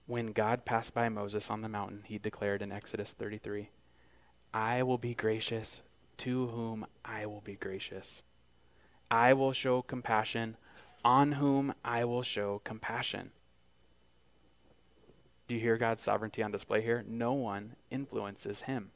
[0.08, 3.69] When God passed by Moses on the mountain, he declared in Exodus 33
[4.54, 5.82] I will be gracious
[6.17, 8.23] to whom I will be gracious.
[9.12, 10.58] I will show compassion
[11.04, 13.32] on whom I will show compassion.
[15.47, 17.04] Do you hear God's sovereignty on display here?
[17.08, 18.91] No one influences him.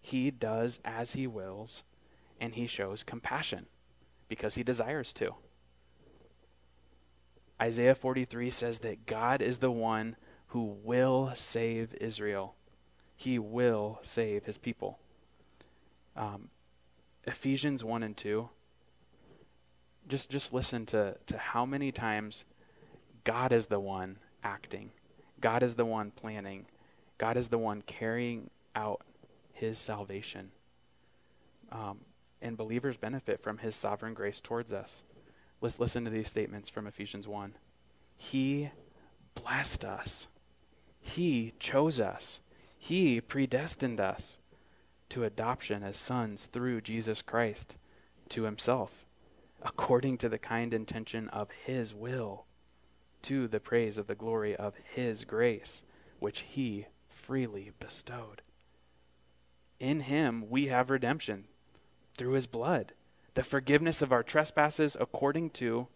[0.00, 1.82] He does as he wills,
[2.40, 3.66] and he shows compassion
[4.28, 5.34] because he desires to.
[7.60, 10.16] Isaiah 43 says that God is the one
[10.48, 12.54] who will save Israel.
[13.16, 14.98] He will save his people.
[16.16, 16.48] Um,
[17.24, 18.48] Ephesians 1 and 2.
[20.08, 22.44] Just, just listen to, to how many times
[23.24, 24.90] God is the one acting,
[25.40, 26.66] God is the one planning,
[27.18, 29.02] God is the one carrying out
[29.60, 30.50] his salvation.
[31.70, 31.98] Um,
[32.42, 35.04] and believers benefit from his sovereign grace towards us.
[35.60, 37.54] Let's listen to these statements from Ephesians 1.
[38.16, 38.70] He
[39.34, 40.28] blessed us.
[41.00, 42.40] He chose us.
[42.78, 44.38] He predestined us
[45.10, 47.74] to adoption as sons through Jesus Christ
[48.30, 49.04] to himself,
[49.62, 52.46] according to the kind intention of his will,
[53.22, 55.82] to the praise of the glory of his grace,
[56.20, 58.40] which he freely bestowed.
[59.80, 61.46] In him we have redemption
[62.16, 62.92] through his blood
[63.34, 65.86] the forgiveness of our trespasses according to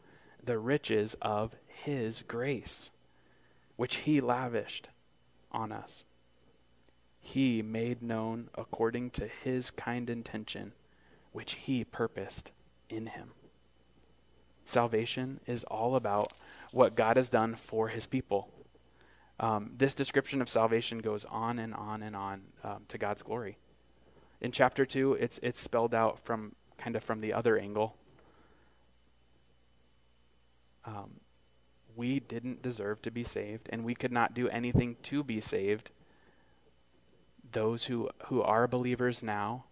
[0.43, 2.91] the riches of his grace,
[3.77, 4.89] which he lavished
[5.51, 6.05] on us.
[7.21, 10.73] He made known according to his kind intention,
[11.33, 12.51] which he purposed
[12.89, 13.33] in him.
[14.65, 16.33] Salvation is all about
[16.71, 18.49] what God has done for his people.
[19.41, 23.59] Um, this description of salvation goes on and on and on um, to God's glory.
[24.45, 27.97] In chapter 2, it's, it's spelled out from kind of from the other angle.
[30.85, 31.13] Um,
[31.97, 35.89] we didn't deserve to be saved, and we could not do anything to be saved.
[37.53, 39.65] Those who, who are believers now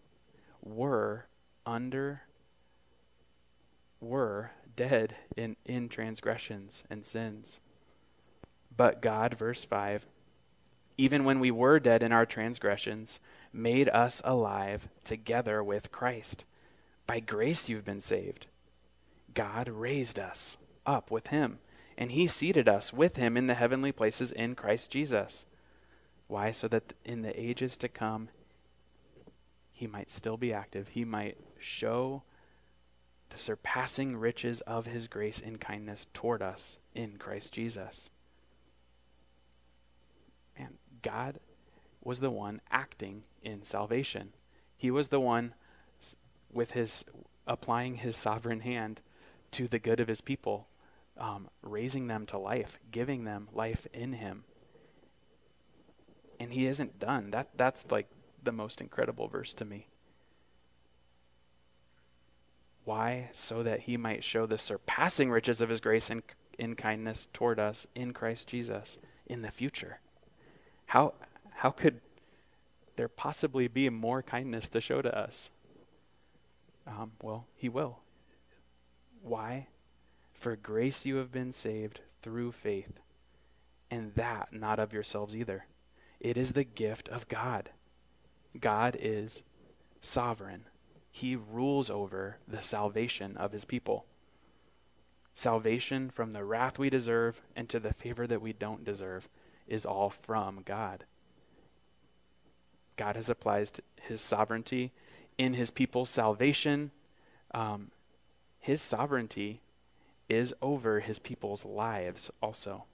[0.63, 1.27] were
[1.67, 2.23] under,
[4.01, 7.61] were dead in, in transgressions and sins.
[8.75, 10.07] But God, verse 5,
[10.97, 13.21] even when we were dead in our transgressions,
[13.53, 16.45] made us alive together with Christ.
[17.07, 18.47] By grace you've been saved.
[19.35, 21.59] God raised us up with him,
[21.97, 25.45] and he seated us with him in the heavenly places in Christ Jesus.
[26.29, 26.51] Why?
[26.51, 28.29] So that in the ages to come,
[29.73, 30.89] he might still be active.
[30.89, 32.23] He might show
[33.31, 38.11] the surpassing riches of his grace and kindness toward us in Christ Jesus.
[40.57, 41.41] And God
[42.03, 44.33] was the one acting in salvation.
[44.77, 45.55] He was the one
[46.53, 47.05] with his
[47.47, 49.01] applying his sovereign hand
[49.53, 50.67] to the good of his people,
[51.19, 54.45] um, raising them to life, giving them life in Him.
[56.41, 57.31] And He isn't done.
[57.31, 58.09] That that's like
[58.43, 59.89] the most incredible verse to me.
[62.85, 63.31] Why?
[63.35, 66.23] So that He might show the surpassing riches of His grace and
[66.59, 70.01] in kindness toward us in Christ Jesus in the future.
[70.87, 71.15] How
[71.55, 72.01] how could
[72.97, 75.51] there possibly be more kindness to show to us?
[76.87, 77.99] Um, well, He will.
[79.23, 79.69] Why?
[80.33, 82.99] For grace you have been saved through faith,
[83.91, 85.67] and that not of yourselves either.
[86.21, 87.71] It is the gift of God.
[88.61, 89.43] God is
[90.01, 90.65] sovereign.
[91.11, 94.07] He rules over the salvation of his people.
[95.35, 99.29] Salvation from the wrath we deserve and to the favor that we don't deserve
[99.67, 101.05] is all from God.
[102.97, 103.71] God has applied
[104.01, 104.93] his sovereignty
[105.39, 106.91] in his people's salvation.
[107.53, 107.91] Um,
[108.59, 109.61] his sovereignty
[110.29, 112.85] is over his people's lives also.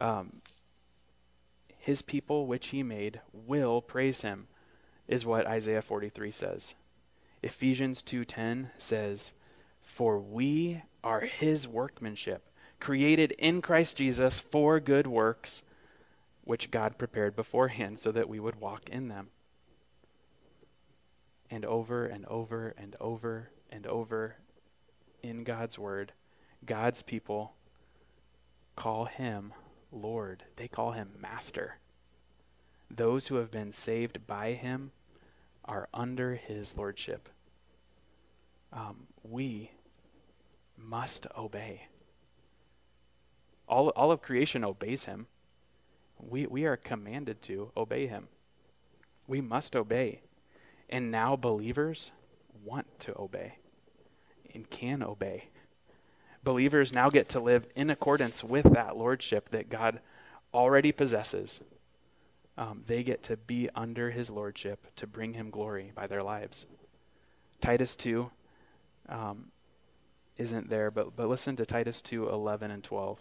[0.00, 0.40] Um,
[1.78, 4.48] his people, which he made, will praise him,
[5.06, 6.74] is what Isaiah 43 says.
[7.42, 9.34] Ephesians 2:10 says,
[9.82, 12.50] "For we are his workmanship,
[12.80, 15.62] created in Christ Jesus for good works,
[16.44, 19.30] which God prepared beforehand so that we would walk in them."
[21.50, 24.36] And over and over and over and over
[25.22, 26.12] in God's word,
[26.64, 27.54] God's people
[28.76, 29.52] call him
[29.92, 30.44] Lord.
[30.56, 31.78] They call him Master.
[32.90, 34.92] Those who have been saved by him
[35.64, 37.28] are under his lordship.
[38.72, 39.70] Um, we
[40.76, 41.86] must obey.
[43.68, 45.26] All, all of creation obeys him.
[46.28, 48.28] We, we are commanded to obey him.
[49.26, 50.20] We must obey.
[50.88, 52.12] And now believers
[52.64, 53.58] want to obey
[54.54, 55.48] and can obey
[56.44, 60.00] believers now get to live in accordance with that lordship that God
[60.52, 61.60] already possesses.
[62.56, 66.66] Um, they get to be under his lordship to bring him glory by their lives.
[67.60, 68.30] Titus 2
[69.08, 69.46] um,
[70.36, 73.18] isn't there, but, but listen to Titus 2 11 and 12.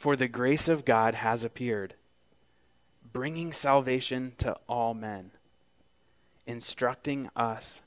[0.00, 1.92] For the grace of God has appeared,
[3.12, 5.32] bringing salvation to all men,
[6.46, 7.82] instructing us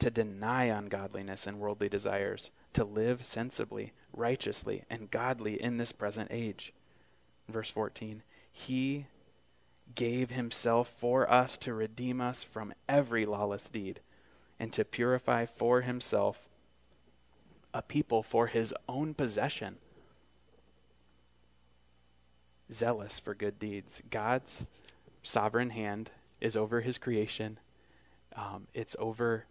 [0.00, 6.32] to deny ungodliness and worldly desires, to live sensibly, righteously, and godly in this present
[6.32, 6.72] age.
[7.48, 9.06] Verse 14 He
[9.94, 14.00] gave himself for us to redeem us from every lawless deed,
[14.58, 16.48] and to purify for himself
[17.72, 19.76] a people for his own possession,
[22.72, 24.02] zealous for good deeds.
[24.10, 24.64] God's
[25.22, 26.10] sovereign hand
[26.40, 27.58] is over his creation.
[28.34, 29.46] Um, it's over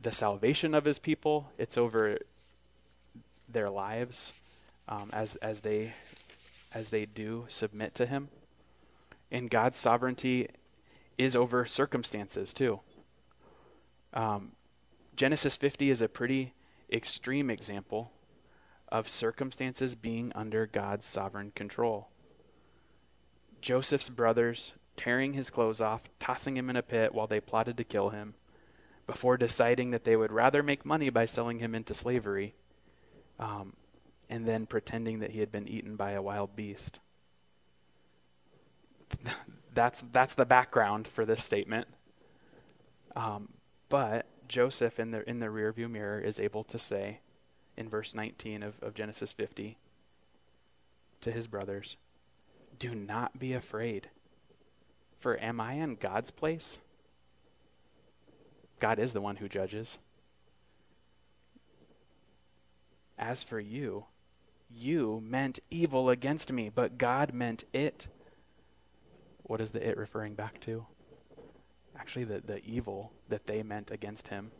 [0.00, 2.18] the salvation of his people, it's over
[3.48, 4.32] their lives
[4.88, 5.92] um, as, as, they,
[6.74, 8.28] as they do submit to him.
[9.30, 10.48] And God's sovereignty
[11.18, 12.80] is over circumstances too.
[14.12, 14.52] Um,
[15.14, 16.52] Genesis 50 is a pretty
[16.90, 18.12] extreme example
[18.88, 22.08] of circumstances being under God's sovereign control.
[23.62, 27.84] Joseph's brothers tearing his clothes off, tossing him in a pit while they plotted to
[27.84, 28.34] kill him
[29.06, 32.54] before deciding that they would rather make money by selling him into slavery
[33.38, 33.72] um,
[34.28, 36.98] and then pretending that he had been eaten by a wild beast.
[39.74, 41.88] that's, that's the background for this statement.
[43.16, 43.48] Um,
[43.88, 47.20] but Joseph, in the, in the rearview mirror, is able to say
[47.76, 49.76] in verse 19 of, of Genesis 50
[51.20, 51.96] to his brothers,
[52.82, 54.08] Do not be afraid,
[55.20, 56.80] for am I in God's place?
[58.80, 59.98] God is the one who judges.
[63.16, 64.06] As for you,
[64.68, 68.08] you meant evil against me, but God meant it.
[69.44, 70.84] What is the it referring back to?
[71.96, 74.50] Actually, the, the evil that they meant against him.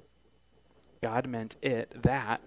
[1.03, 2.41] God meant it, that,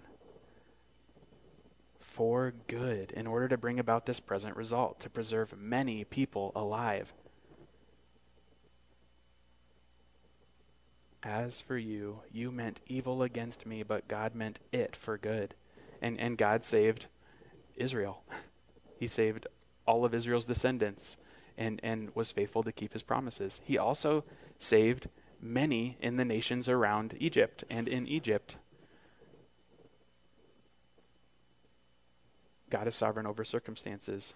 [2.15, 7.13] for good, in order to bring about this present result, to preserve many people alive.
[11.21, 15.55] As for you, you meant evil against me, but God meant it for good.
[16.01, 17.07] And, and God saved
[17.75, 18.23] Israel.
[18.97, 19.45] He saved
[19.85, 21.17] all of Israel's descendants
[21.57, 23.59] and, and was faithful to keep his promises.
[23.65, 24.23] He also
[24.57, 25.09] saved
[25.41, 28.55] many in the nations around Egypt and in Egypt.
[32.75, 34.35] God is sovereign over circumstances.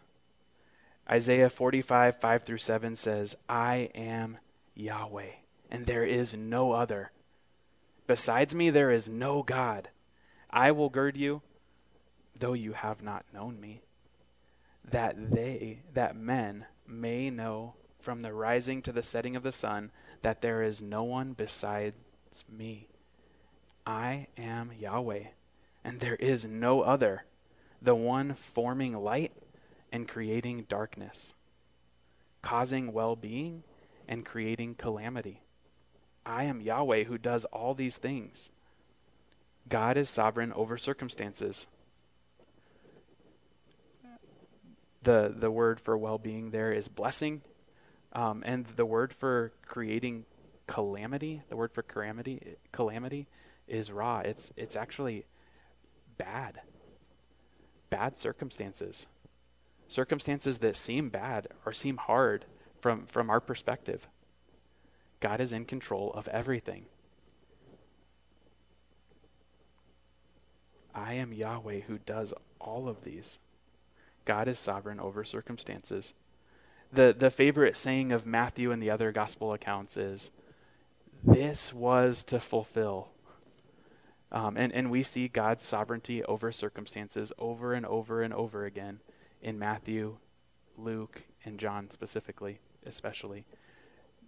[1.10, 4.38] Isaiah 45, 5 through 7 says, I am
[4.76, 5.32] Yahweh
[5.70, 7.12] and there is no other.
[8.08, 9.90] Besides me, there is no God.
[10.50, 11.42] I will gird you,
[12.40, 13.82] though you have not known me,
[14.90, 19.92] that they, that men, may know from the rising to the setting of the sun
[20.22, 21.94] that there is no one besides
[22.50, 22.88] me.
[23.86, 25.26] I am Yahweh,
[25.84, 27.26] and there is no other,
[27.82, 29.32] the one forming light
[29.92, 31.34] and creating darkness,
[32.42, 33.64] causing well being
[34.08, 35.42] and creating calamity.
[36.26, 38.52] I am Yahweh who does all these things.
[39.68, 41.68] God is sovereign over circumstances.
[45.02, 47.42] The, the word for well being there is blessing,
[48.12, 50.26] um, and the word for creating
[50.68, 53.28] calamity, the word for calamity, calamity
[53.68, 54.20] is raw.
[54.20, 55.26] It's, it's actually
[56.18, 56.62] bad.
[57.90, 59.08] Bad circumstances.
[59.88, 62.46] Circumstances that seem bad or seem hard
[62.80, 64.08] from, from our perspective.
[65.20, 66.86] God is in control of everything.
[70.94, 73.40] I am Yahweh who does all of these.
[74.26, 76.14] God is sovereign over circumstances.
[76.92, 80.32] The, the favorite saying of Matthew and the other gospel accounts is,
[81.24, 83.10] This was to fulfill.
[84.32, 89.00] Um, and, and we see God's sovereignty over circumstances over and over and over again
[89.42, 90.18] in Matthew,
[90.78, 93.46] Luke, and John specifically, especially.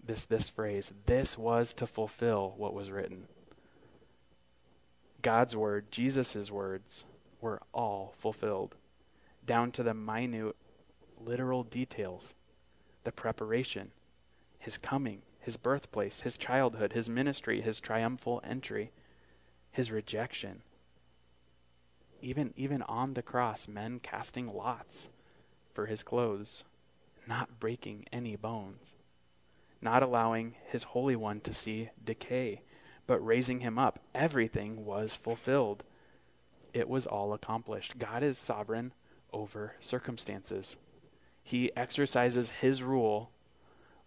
[0.03, 3.27] This, this phrase, this was to fulfill what was written.
[5.21, 7.05] God's word, Jesus' words,
[7.39, 8.75] were all fulfilled,
[9.45, 10.55] down to the minute,
[11.19, 12.33] literal details
[13.03, 13.91] the preparation,
[14.59, 18.91] his coming, his birthplace, his childhood, his ministry, his triumphal entry,
[19.71, 20.61] his rejection.
[22.21, 25.07] Even, even on the cross, men casting lots
[25.73, 26.63] for his clothes,
[27.27, 28.95] not breaking any bones,
[29.81, 32.61] not allowing his Holy One to see decay
[33.11, 33.99] but raising him up.
[34.15, 35.83] Everything was fulfilled.
[36.73, 37.97] It was all accomplished.
[37.99, 38.93] God is sovereign
[39.33, 40.77] over circumstances.
[41.43, 43.31] He exercises his rule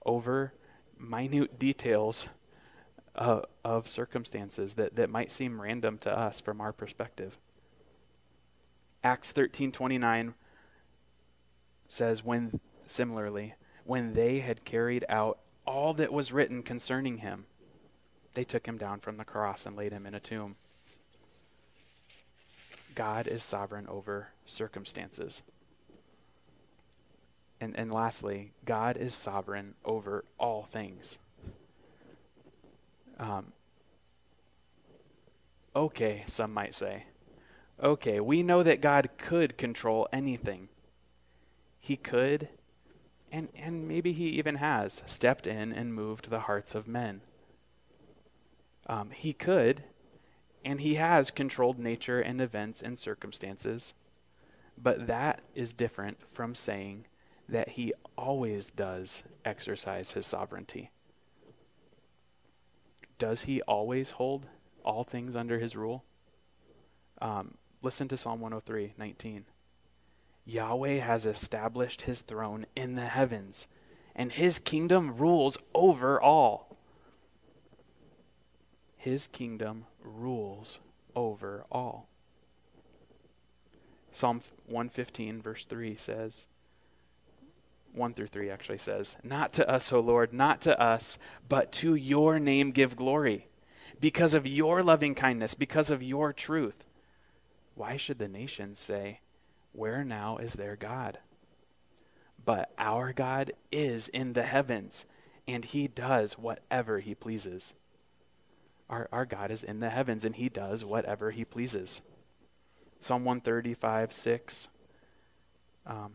[0.06, 0.54] over
[0.98, 2.28] minute details
[3.14, 7.38] of circumstances that, that might seem random to us from our perspective.
[9.02, 10.34] Acts 13:29
[11.88, 13.54] says when similarly
[13.84, 17.44] when they had carried out all that was written concerning him
[18.34, 20.56] they took him down from the cross and laid him in a tomb.
[22.94, 25.42] God is sovereign over circumstances.
[27.60, 31.18] And, and lastly, God is sovereign over all things.
[33.18, 33.52] Um,
[35.74, 37.04] okay, some might say.
[37.82, 40.68] Okay, we know that God could control anything.
[41.80, 42.48] He could,
[43.30, 47.20] and, and maybe he even has, stepped in and moved the hearts of men.
[48.86, 49.84] Um, he could,
[50.64, 53.94] and he has controlled nature and events and circumstances,
[54.80, 57.06] but that is different from saying
[57.48, 60.90] that he always does exercise his sovereignty.
[63.18, 64.46] Does he always hold
[64.84, 66.04] all things under his rule?
[67.20, 69.44] Um, listen to Psalm 103, 19.
[70.44, 73.66] Yahweh has established his throne in the heavens,
[74.14, 76.76] and his kingdom rules over all.
[78.96, 80.78] His kingdom rules
[81.14, 82.08] over all.
[84.10, 86.46] Psalm 115, verse 3 says,
[87.94, 91.18] 1 through 3 actually says, Not to us, O Lord, not to us,
[91.48, 93.48] but to your name give glory,
[94.00, 96.84] because of your loving kindness, because of your truth.
[97.74, 99.20] Why should the nations say,
[99.72, 101.18] Where now is their God?
[102.44, 105.06] But our God is in the heavens,
[105.46, 107.74] and he does whatever he pleases.
[108.90, 112.02] Our, our God is in the heavens and he does whatever he pleases.
[113.00, 114.68] Psalm 135, 6.
[115.86, 116.12] Um,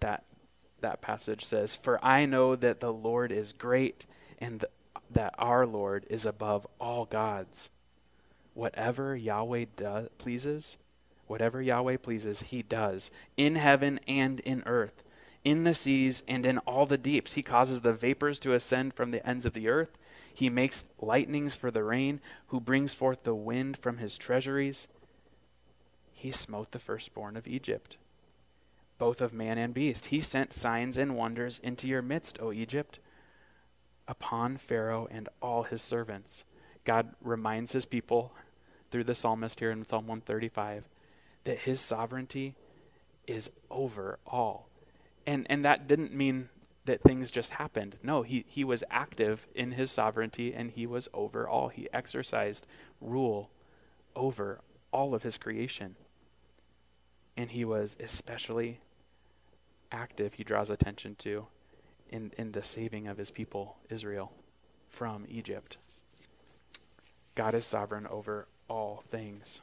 [0.00, 0.24] that,
[0.80, 4.06] that passage says, For I know that the Lord is great
[4.38, 4.72] and th-
[5.10, 7.70] that our Lord is above all gods.
[8.54, 10.76] Whatever Yahweh do- pleases,
[11.26, 15.02] whatever Yahweh pleases, he does, in heaven and in earth,
[15.44, 17.34] in the seas and in all the deeps.
[17.34, 19.96] He causes the vapors to ascend from the ends of the earth.
[20.32, 24.88] He makes lightnings for the rain, who brings forth the wind from his treasuries.
[26.12, 27.96] He smote the firstborn of Egypt,
[28.98, 30.06] both of man and beast.
[30.06, 32.98] He sent signs and wonders into your midst, O Egypt,
[34.06, 36.44] upon Pharaoh and all his servants.
[36.84, 38.32] God reminds his people
[38.90, 40.84] through the psalmist here in Psalm 135
[41.44, 42.54] that his sovereignty
[43.26, 44.68] is over all.
[45.26, 46.48] And and that didn't mean
[46.88, 47.96] that things just happened.
[48.02, 51.68] No, he, he was active in his sovereignty and he was over all.
[51.68, 52.66] He exercised
[53.00, 53.50] rule
[54.16, 55.96] over all of his creation.
[57.36, 58.80] And he was especially
[59.92, 61.46] active, he draws attention to,
[62.10, 64.32] in, in the saving of his people, Israel,
[64.88, 65.76] from Egypt.
[67.34, 69.60] God is sovereign over all things.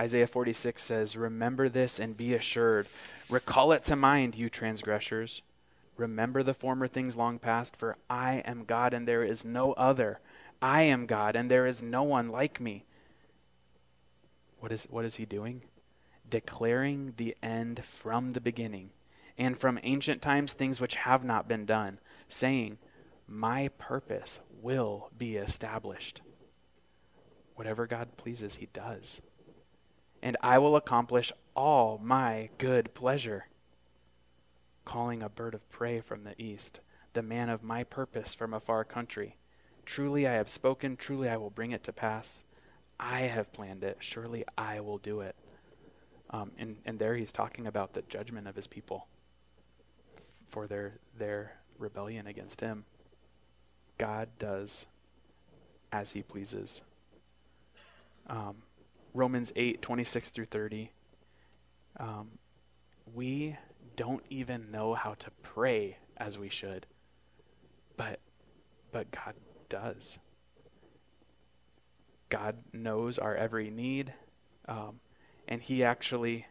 [0.00, 2.88] Isaiah 46 says, Remember this and be assured.
[3.30, 5.42] Recall it to mind, you transgressors.
[5.96, 10.18] Remember the former things long past, for I am God and there is no other.
[10.60, 12.84] I am God and there is no one like me.
[14.58, 15.62] What is, what is he doing?
[16.34, 18.90] Declaring the end from the beginning,
[19.38, 22.78] and from ancient times things which have not been done, saying,
[23.28, 26.22] My purpose will be established.
[27.54, 29.20] Whatever God pleases, he does
[30.24, 33.46] and I will accomplish all my good pleasure.
[34.86, 36.80] Calling a bird of prey from the east,
[37.12, 39.36] the man of my purpose from a far country.
[39.84, 42.40] Truly I have spoken, truly I will bring it to pass.
[42.98, 45.36] I have planned it, surely I will do it.
[46.30, 49.06] Um, and, and there he's talking about the judgment of his people
[50.48, 52.84] for their, their rebellion against him.
[53.98, 54.86] God does
[55.92, 56.82] as he pleases.
[58.28, 58.56] Um,
[59.12, 60.90] Romans 8, 26 through 30.
[62.00, 62.30] Um,
[63.14, 63.56] we
[63.96, 66.86] don't even know how to pray as we should,
[67.96, 68.18] but,
[68.90, 69.34] but God
[69.68, 70.18] does.
[72.28, 74.12] God knows our every need,
[74.66, 74.98] um,
[75.46, 76.46] and He actually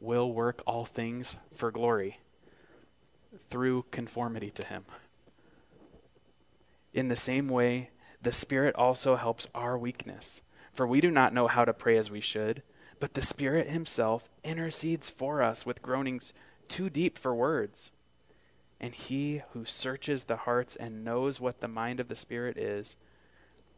[0.00, 2.18] will work all things for glory
[3.50, 4.84] through conformity to Him.
[6.92, 7.90] In the same way,
[8.20, 10.42] the Spirit also helps our weakness.
[10.72, 12.62] For we do not know how to pray as we should,
[12.98, 16.32] but the Spirit Himself intercedes for us with groanings
[16.68, 17.92] too deep for words.
[18.80, 22.96] And He who searches the hearts and knows what the mind of the Spirit is,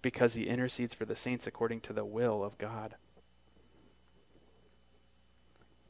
[0.03, 2.95] because He intercedes for the saints according to the will of God.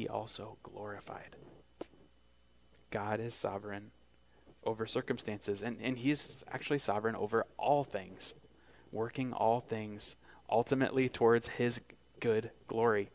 [0.00, 1.36] he also glorified.
[2.90, 3.90] God is sovereign
[4.64, 8.32] over circumstances, and, and he's actually sovereign over all things,
[8.92, 10.16] working all things
[10.48, 11.82] ultimately towards his
[12.18, 13.10] good glory.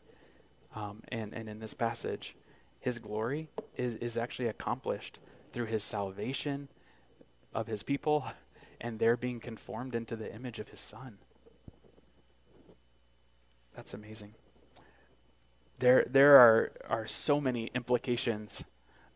[0.76, 2.36] Um, and, and in this passage,
[2.78, 5.18] his glory is, is actually accomplished
[5.52, 6.68] through his salvation
[7.52, 8.24] of his people
[8.80, 11.18] and their being conformed into the image of his son.
[13.74, 14.34] That's amazing.
[15.78, 18.64] There, there are, are so many implications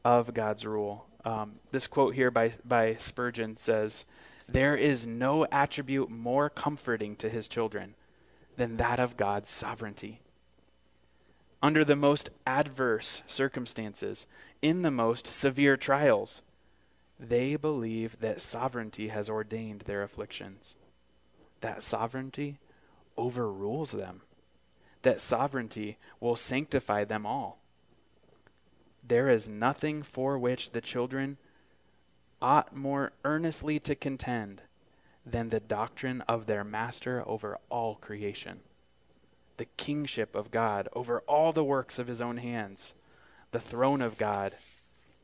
[0.05, 1.07] of God's rule.
[1.25, 4.05] Um, this quote here by, by Spurgeon says,
[4.49, 7.95] There is no attribute more comforting to his children
[8.57, 10.21] than that of God's sovereignty.
[11.63, 14.27] Under the most adverse circumstances,
[14.63, 16.43] in the most severe trials,
[17.19, 20.75] they believe that sovereignty has ordained their afflictions.
[21.61, 22.59] That sovereignty
[23.19, 24.23] overrules them.
[25.03, 27.59] That sovereignty will sanctify them all.
[29.07, 31.39] There is nothing for which the children
[32.43, 34.63] ought more earnestly to contend
[35.25, 38.61] than the doctrine of their master over all creation,
[39.57, 42.95] the kingship of God over all the works of his own hands,
[43.53, 44.55] the throne of God,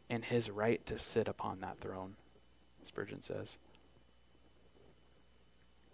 [0.08, 2.16] and his right to sit upon that throne,
[2.84, 3.56] Spurgeon says.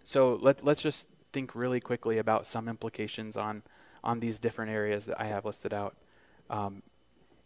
[0.03, 3.63] So let, let's just think really quickly about some implications on,
[4.03, 5.95] on these different areas that I have listed out.
[6.49, 6.83] Um,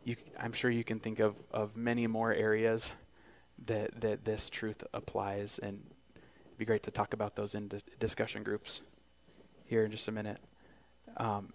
[0.03, 2.91] you, I'm sure you can think of, of many more areas
[3.65, 5.81] that, that this truth applies, and
[6.15, 8.81] it'd be great to talk about those in the discussion groups
[9.65, 10.37] here in just a minute.
[11.17, 11.53] Um,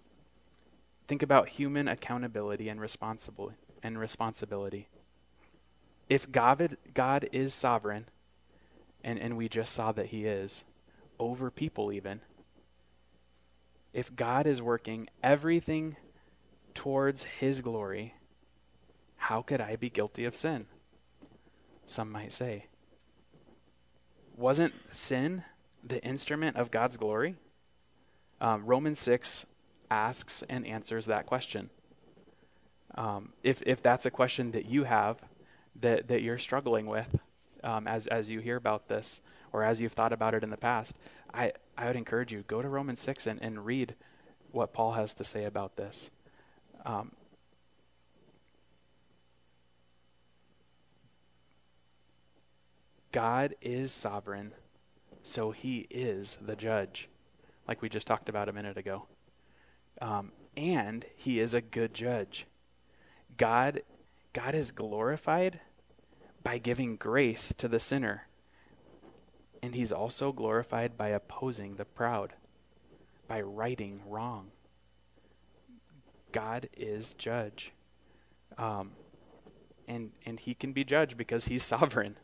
[1.07, 4.87] think about human accountability and responsible and responsibility.
[6.09, 8.05] If God, God is sovereign,
[9.03, 10.63] and, and we just saw that he is,
[11.23, 12.21] over people even,
[13.93, 15.95] if God is working everything
[16.73, 18.15] towards his glory,
[19.15, 20.65] how could I be guilty of sin?
[21.85, 22.65] Some might say.
[24.35, 25.43] Wasn't sin
[25.83, 27.35] the instrument of God's glory?
[28.41, 29.45] Um, Romans 6
[29.91, 31.69] asks and answers that question.
[32.95, 35.17] Um, if, if that's a question that you have,
[35.79, 37.19] that, that you're struggling with,
[37.63, 39.21] um, as, as you hear about this
[39.53, 40.97] or as you've thought about it in the past,
[41.33, 43.95] I, I would encourage you, go to Romans 6 and, and read
[44.51, 46.09] what Paul has to say about this.
[46.85, 47.11] Um,
[53.11, 54.53] God is sovereign,
[55.21, 57.07] so he is the judge,
[57.67, 59.05] like we just talked about a minute ago.
[60.01, 62.47] Um, and he is a good judge.
[63.37, 63.83] God,
[64.33, 65.59] God is glorified
[66.43, 68.27] by giving grace to the sinner.
[69.63, 72.33] And he's also glorified by opposing the proud,
[73.27, 74.51] by righting wrong.
[76.33, 77.71] God is judge.
[78.57, 78.91] Um,
[79.87, 82.17] and, and he can be judged because he's sovereign.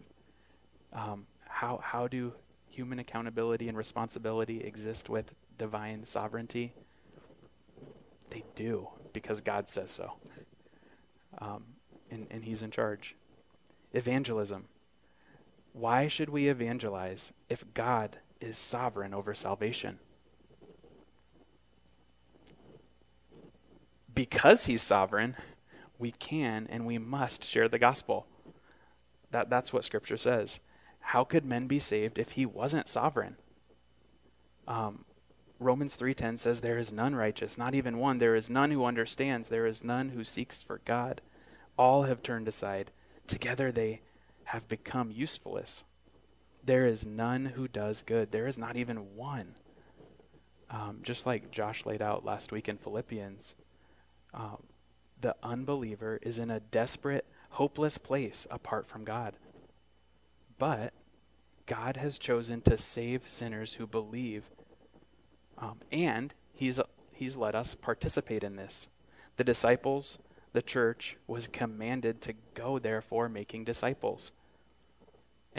[0.93, 2.33] Um, how, how do
[2.67, 6.73] human accountability and responsibility exist with divine sovereignty?
[8.29, 10.13] They do, because God says so.
[11.39, 11.63] Um,
[12.11, 13.15] and, and He's in charge.
[13.93, 14.65] Evangelism.
[15.73, 19.99] Why should we evangelize if God is sovereign over salvation?
[24.13, 25.35] Because He's sovereign,
[25.97, 28.25] we can and we must share the gospel.
[29.31, 30.59] That, that's what Scripture says.
[30.99, 33.37] How could men be saved if He wasn't sovereign?
[34.67, 35.05] Um,
[35.59, 38.19] Romans 3:10 says there is none righteous, not even one.
[38.19, 41.21] There is none who understands, there is none who seeks for God.
[41.77, 42.91] All have turned aside.
[43.27, 44.01] Together they
[44.49, 45.83] have become useless.
[46.63, 48.31] There is none who does good.
[48.31, 49.53] There is not even one.
[50.71, 53.53] Um, just like Josh laid out last week in Philippians,
[54.33, 54.57] um,
[55.21, 59.35] the unbeliever is in a desperate, hopeless place apart from God.
[60.57, 60.93] But
[61.67, 64.45] God has chosen to save sinners who believe
[65.59, 66.79] um, and he's,
[67.11, 68.87] he's let us participate in this.
[69.37, 70.17] The disciples,
[70.53, 74.31] the church, was commanded to go, therefore, making disciples.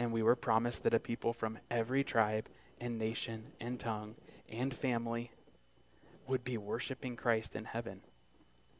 [0.01, 2.49] And we were promised that a people from every tribe
[2.79, 4.15] and nation and tongue
[4.49, 5.29] and family
[6.25, 8.01] would be worshiping Christ in heaven.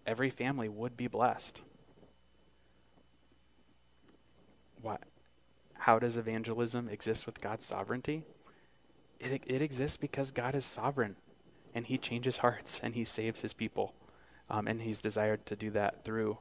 [0.08, 1.62] Every family would be blessed.
[4.82, 5.04] What?
[5.76, 8.24] How does evangelism exist with God's sovereignty?
[9.20, 11.18] It, it exists because God is sovereign
[11.76, 13.94] and he changes hearts and he saves his people.
[14.50, 16.40] Um, and he's desired to do that through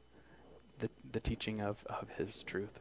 [0.78, 2.80] the, the teaching of, of his truth.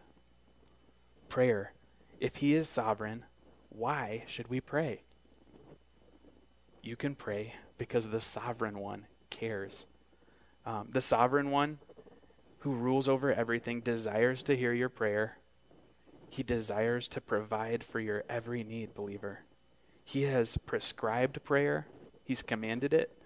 [1.28, 1.74] Prayer.
[2.20, 3.24] If he is sovereign,
[3.70, 5.04] why should we pray?
[6.84, 9.86] You can pray because the sovereign one cares.
[10.66, 11.80] Um, the sovereign one
[12.60, 15.38] who rules over everything desires to hear your prayer.
[16.30, 19.40] He desires to provide for your every need, believer.
[20.04, 21.88] He has prescribed prayer,
[22.24, 23.18] He's commanded it,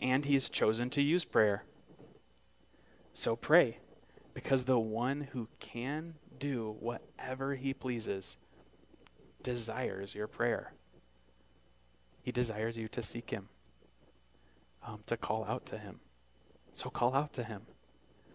[0.00, 1.64] and He's chosen to use prayer.
[3.14, 3.78] So pray,
[4.32, 8.36] because the one who can do whatever He pleases
[9.42, 10.72] desires your prayer.
[12.22, 13.48] He desires you to seek Him,
[14.86, 16.00] um, to call out to Him.
[16.72, 17.62] So call out to Him.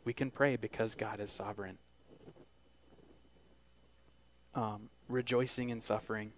[0.03, 1.77] We can pray because God is sovereign.
[4.55, 6.33] Um, rejoicing in suffering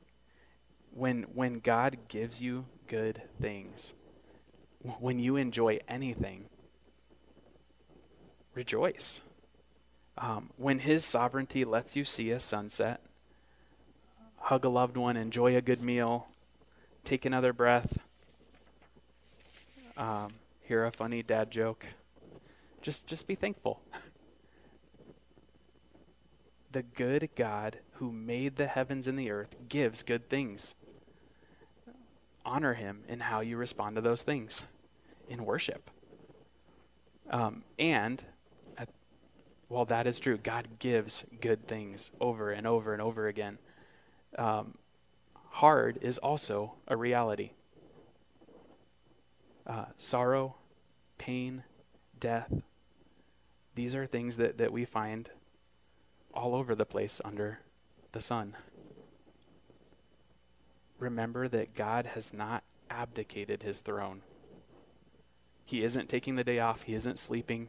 [0.93, 3.93] when when God gives you good things,
[4.99, 6.45] when you enjoy anything,
[8.53, 9.21] rejoice.
[10.17, 13.01] Um, when His sovereignty lets you see a sunset,
[14.37, 16.27] hug a loved one, enjoy a good meal,
[17.03, 17.99] take another breath,
[19.97, 21.85] um, hear a funny dad joke,
[22.81, 23.81] just just be thankful.
[26.71, 30.75] the good God who made the heavens and the earth gives good things
[32.45, 34.63] honor him in how you respond to those things
[35.29, 35.89] in worship.
[37.29, 38.21] Um, and
[39.73, 43.57] while that is true, God gives good things over and over and over again.
[44.37, 44.77] Um,
[45.49, 47.51] hard is also a reality.
[49.65, 50.55] Uh, sorrow,
[51.17, 51.63] pain,
[52.19, 52.51] death,
[53.75, 55.29] these are things that, that we find
[56.33, 57.59] all over the place under
[58.11, 58.55] the sun
[61.03, 64.21] remember that God has not abdicated his throne.
[65.65, 67.67] He isn't taking the day off, he isn't sleeping.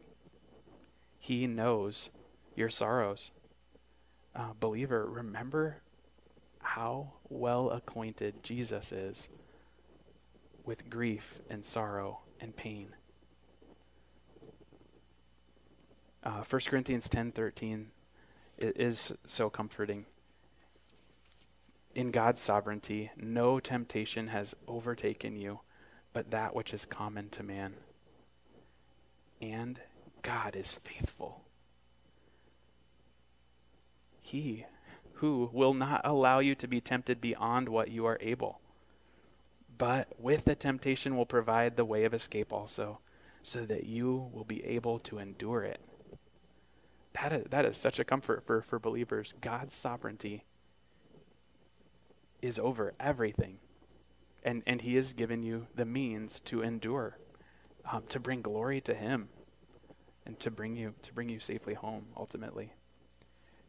[1.19, 2.09] He knows
[2.55, 3.31] your sorrows.
[4.35, 5.77] Uh, believer, remember
[6.61, 9.29] how well acquainted Jesus is
[10.65, 12.89] with grief and sorrow and pain.
[16.23, 17.91] Uh, 1 Corinthians 10:13
[18.57, 20.05] is so comforting
[21.93, 25.61] in God's sovereignty, no temptation has overtaken you
[26.15, 27.73] but that which is common to man.
[29.41, 29.81] And
[30.25, 31.43] God is faithful.
[34.21, 34.65] He
[35.13, 38.59] who will not allow you to be tempted beyond what you are able.
[39.77, 42.99] But with the temptation will provide the way of escape also,
[43.43, 45.79] so that you will be able to endure it.
[47.13, 49.35] That is, that is such a comfort for, for believers.
[49.41, 50.43] God's sovereignty
[52.41, 53.59] is over everything.
[54.43, 57.19] And, and He has given you the means to endure,
[57.91, 59.29] um, to bring glory to Him,
[60.25, 62.73] and to bring you to bring you safely home ultimately.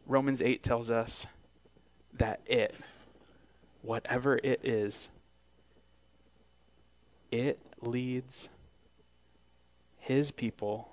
[0.06, 1.26] Romans 8 tells us
[2.14, 2.74] that it,
[3.82, 5.08] whatever it is,
[7.32, 8.48] it leads
[9.98, 10.88] his people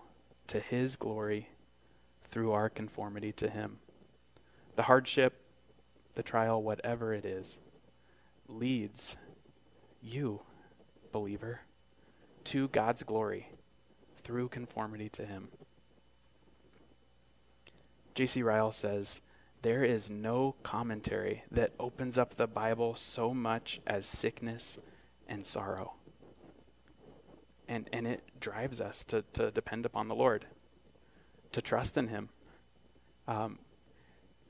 [0.47, 1.49] to his glory
[2.25, 3.77] through our conformity to him.
[4.75, 5.39] The hardship,
[6.15, 7.59] the trial, whatever it is,
[8.47, 9.15] leads
[10.01, 10.41] you,
[11.11, 11.61] believer,
[12.45, 13.49] to God's glory
[14.23, 15.49] through conformity to him.
[18.15, 18.43] J.C.
[18.43, 19.21] Ryle says,
[19.61, 24.77] There is no commentary that opens up the Bible so much as sickness
[25.27, 25.93] and sorrow.
[27.67, 30.45] And, and it drives us to, to depend upon the Lord,
[31.53, 32.29] to trust in Him.
[33.27, 33.57] Um,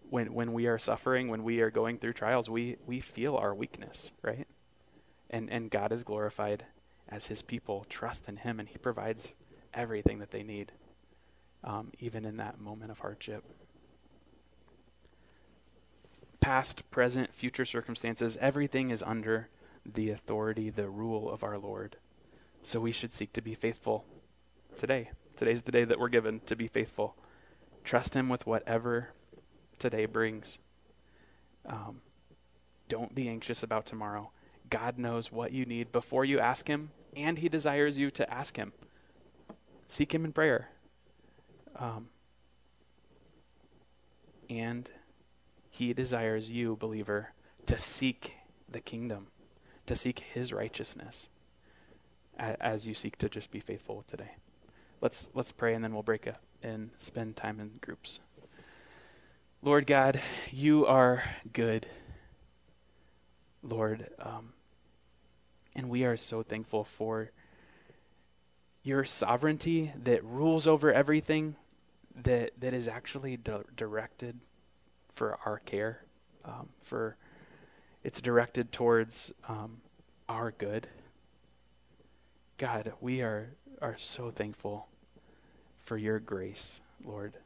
[0.10, 3.54] when, when we are suffering, when we are going through trials, we, we feel our
[3.54, 4.48] weakness, right?
[5.30, 6.66] And, and God is glorified
[7.08, 9.34] as His people trust in Him, and He provides
[9.74, 10.72] everything that they need
[11.64, 13.44] um, even in that moment of hardship.
[16.42, 19.50] Past, present, future circumstances, everything is under
[19.86, 21.96] the authority, the rule of our Lord.
[22.64, 24.06] So we should seek to be faithful
[24.78, 25.12] today.
[25.38, 27.16] Today's the day that we're given to be faithful.
[27.84, 29.10] Trust Him with whatever
[29.80, 30.60] today brings.
[31.66, 32.02] Um,
[32.90, 34.32] don't be anxious about tomorrow.
[34.70, 38.58] God knows what you need before you ask Him, and He desires you to ask
[38.58, 38.74] Him.
[39.94, 40.70] Seek Him in prayer.
[41.76, 42.08] Um,
[44.50, 44.90] and
[45.70, 47.34] he desires you, believer,
[47.68, 48.34] to seek
[48.68, 49.28] the kingdom,
[49.86, 51.30] to seek his righteousness
[52.40, 54.32] as you seek to just be faithful today.
[55.00, 58.20] Let's let's pray and then we'll break up and spend time in groups.
[59.62, 60.20] Lord God,
[60.52, 61.24] you are
[61.54, 61.86] good.
[63.62, 64.54] Lord, um,
[65.76, 67.30] and we are so thankful for
[68.84, 71.56] your sovereignty that rules over everything,
[72.24, 74.40] that that is actually di- directed
[75.16, 76.04] for our care,
[76.44, 77.16] um, for
[78.04, 79.78] it's directed towards um,
[80.28, 80.88] our good.
[82.58, 84.88] God, we are are so thankful
[85.84, 87.38] for your grace, Lord.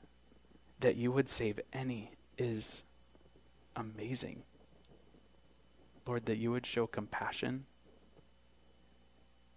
[0.79, 2.83] That you would save any is
[3.75, 4.43] amazing.
[6.05, 7.65] Lord, that you would show compassion,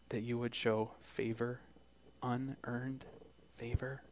[0.08, 1.60] that you would show favor,
[2.22, 3.04] unearned
[3.56, 4.02] favor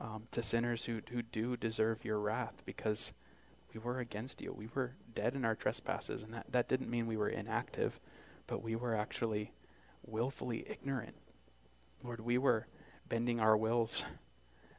[0.00, 3.12] um, to sinners who, who do deserve your wrath because
[3.72, 4.52] we were against you.
[4.52, 8.00] We were dead in our trespasses, and that, that didn't mean we were inactive,
[8.46, 9.52] but we were actually
[10.06, 11.14] willfully ignorant.
[12.02, 12.66] Lord, we were
[13.08, 14.04] bending our wills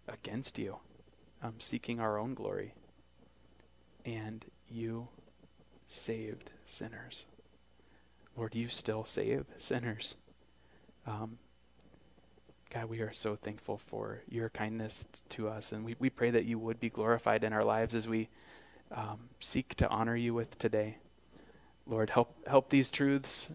[0.08, 0.78] against you,
[1.44, 2.74] um, seeking our own glory.
[4.04, 5.10] And you
[5.88, 7.26] saved sinners.
[8.36, 10.16] Lord, you still save sinners.
[11.06, 11.38] Um,
[12.74, 16.46] God, we are so thankful for your kindness to us, and we, we pray that
[16.46, 18.30] you would be glorified in our lives as we
[18.94, 20.98] um, seek to honor you with today.
[21.86, 23.50] Lord, help help these truths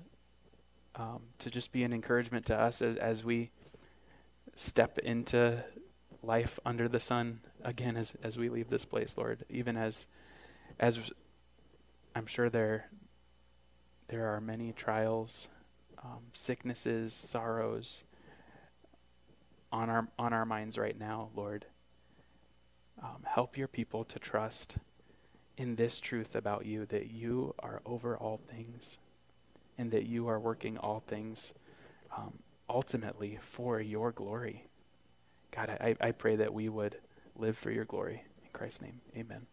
[0.96, 3.50] um, to just be an encouragement to us as, as we
[4.54, 5.64] step into
[6.22, 9.46] life under the sun again as, as we leave this place, Lord.
[9.48, 10.06] Even as
[10.78, 11.00] as
[12.14, 12.90] I'm sure there
[14.08, 15.48] there are many trials,
[16.04, 18.02] um, sicknesses, sorrows
[19.76, 21.66] on our on our minds right now, Lord.
[23.02, 24.76] Um, help your people to trust
[25.58, 28.96] in this truth about you that you are over all things
[29.76, 31.52] and that you are working all things
[32.16, 32.38] um,
[32.70, 34.64] ultimately for your glory.
[35.50, 36.96] God, I, I pray that we would
[37.36, 38.24] live for your glory.
[38.42, 39.46] In Christ's name, amen.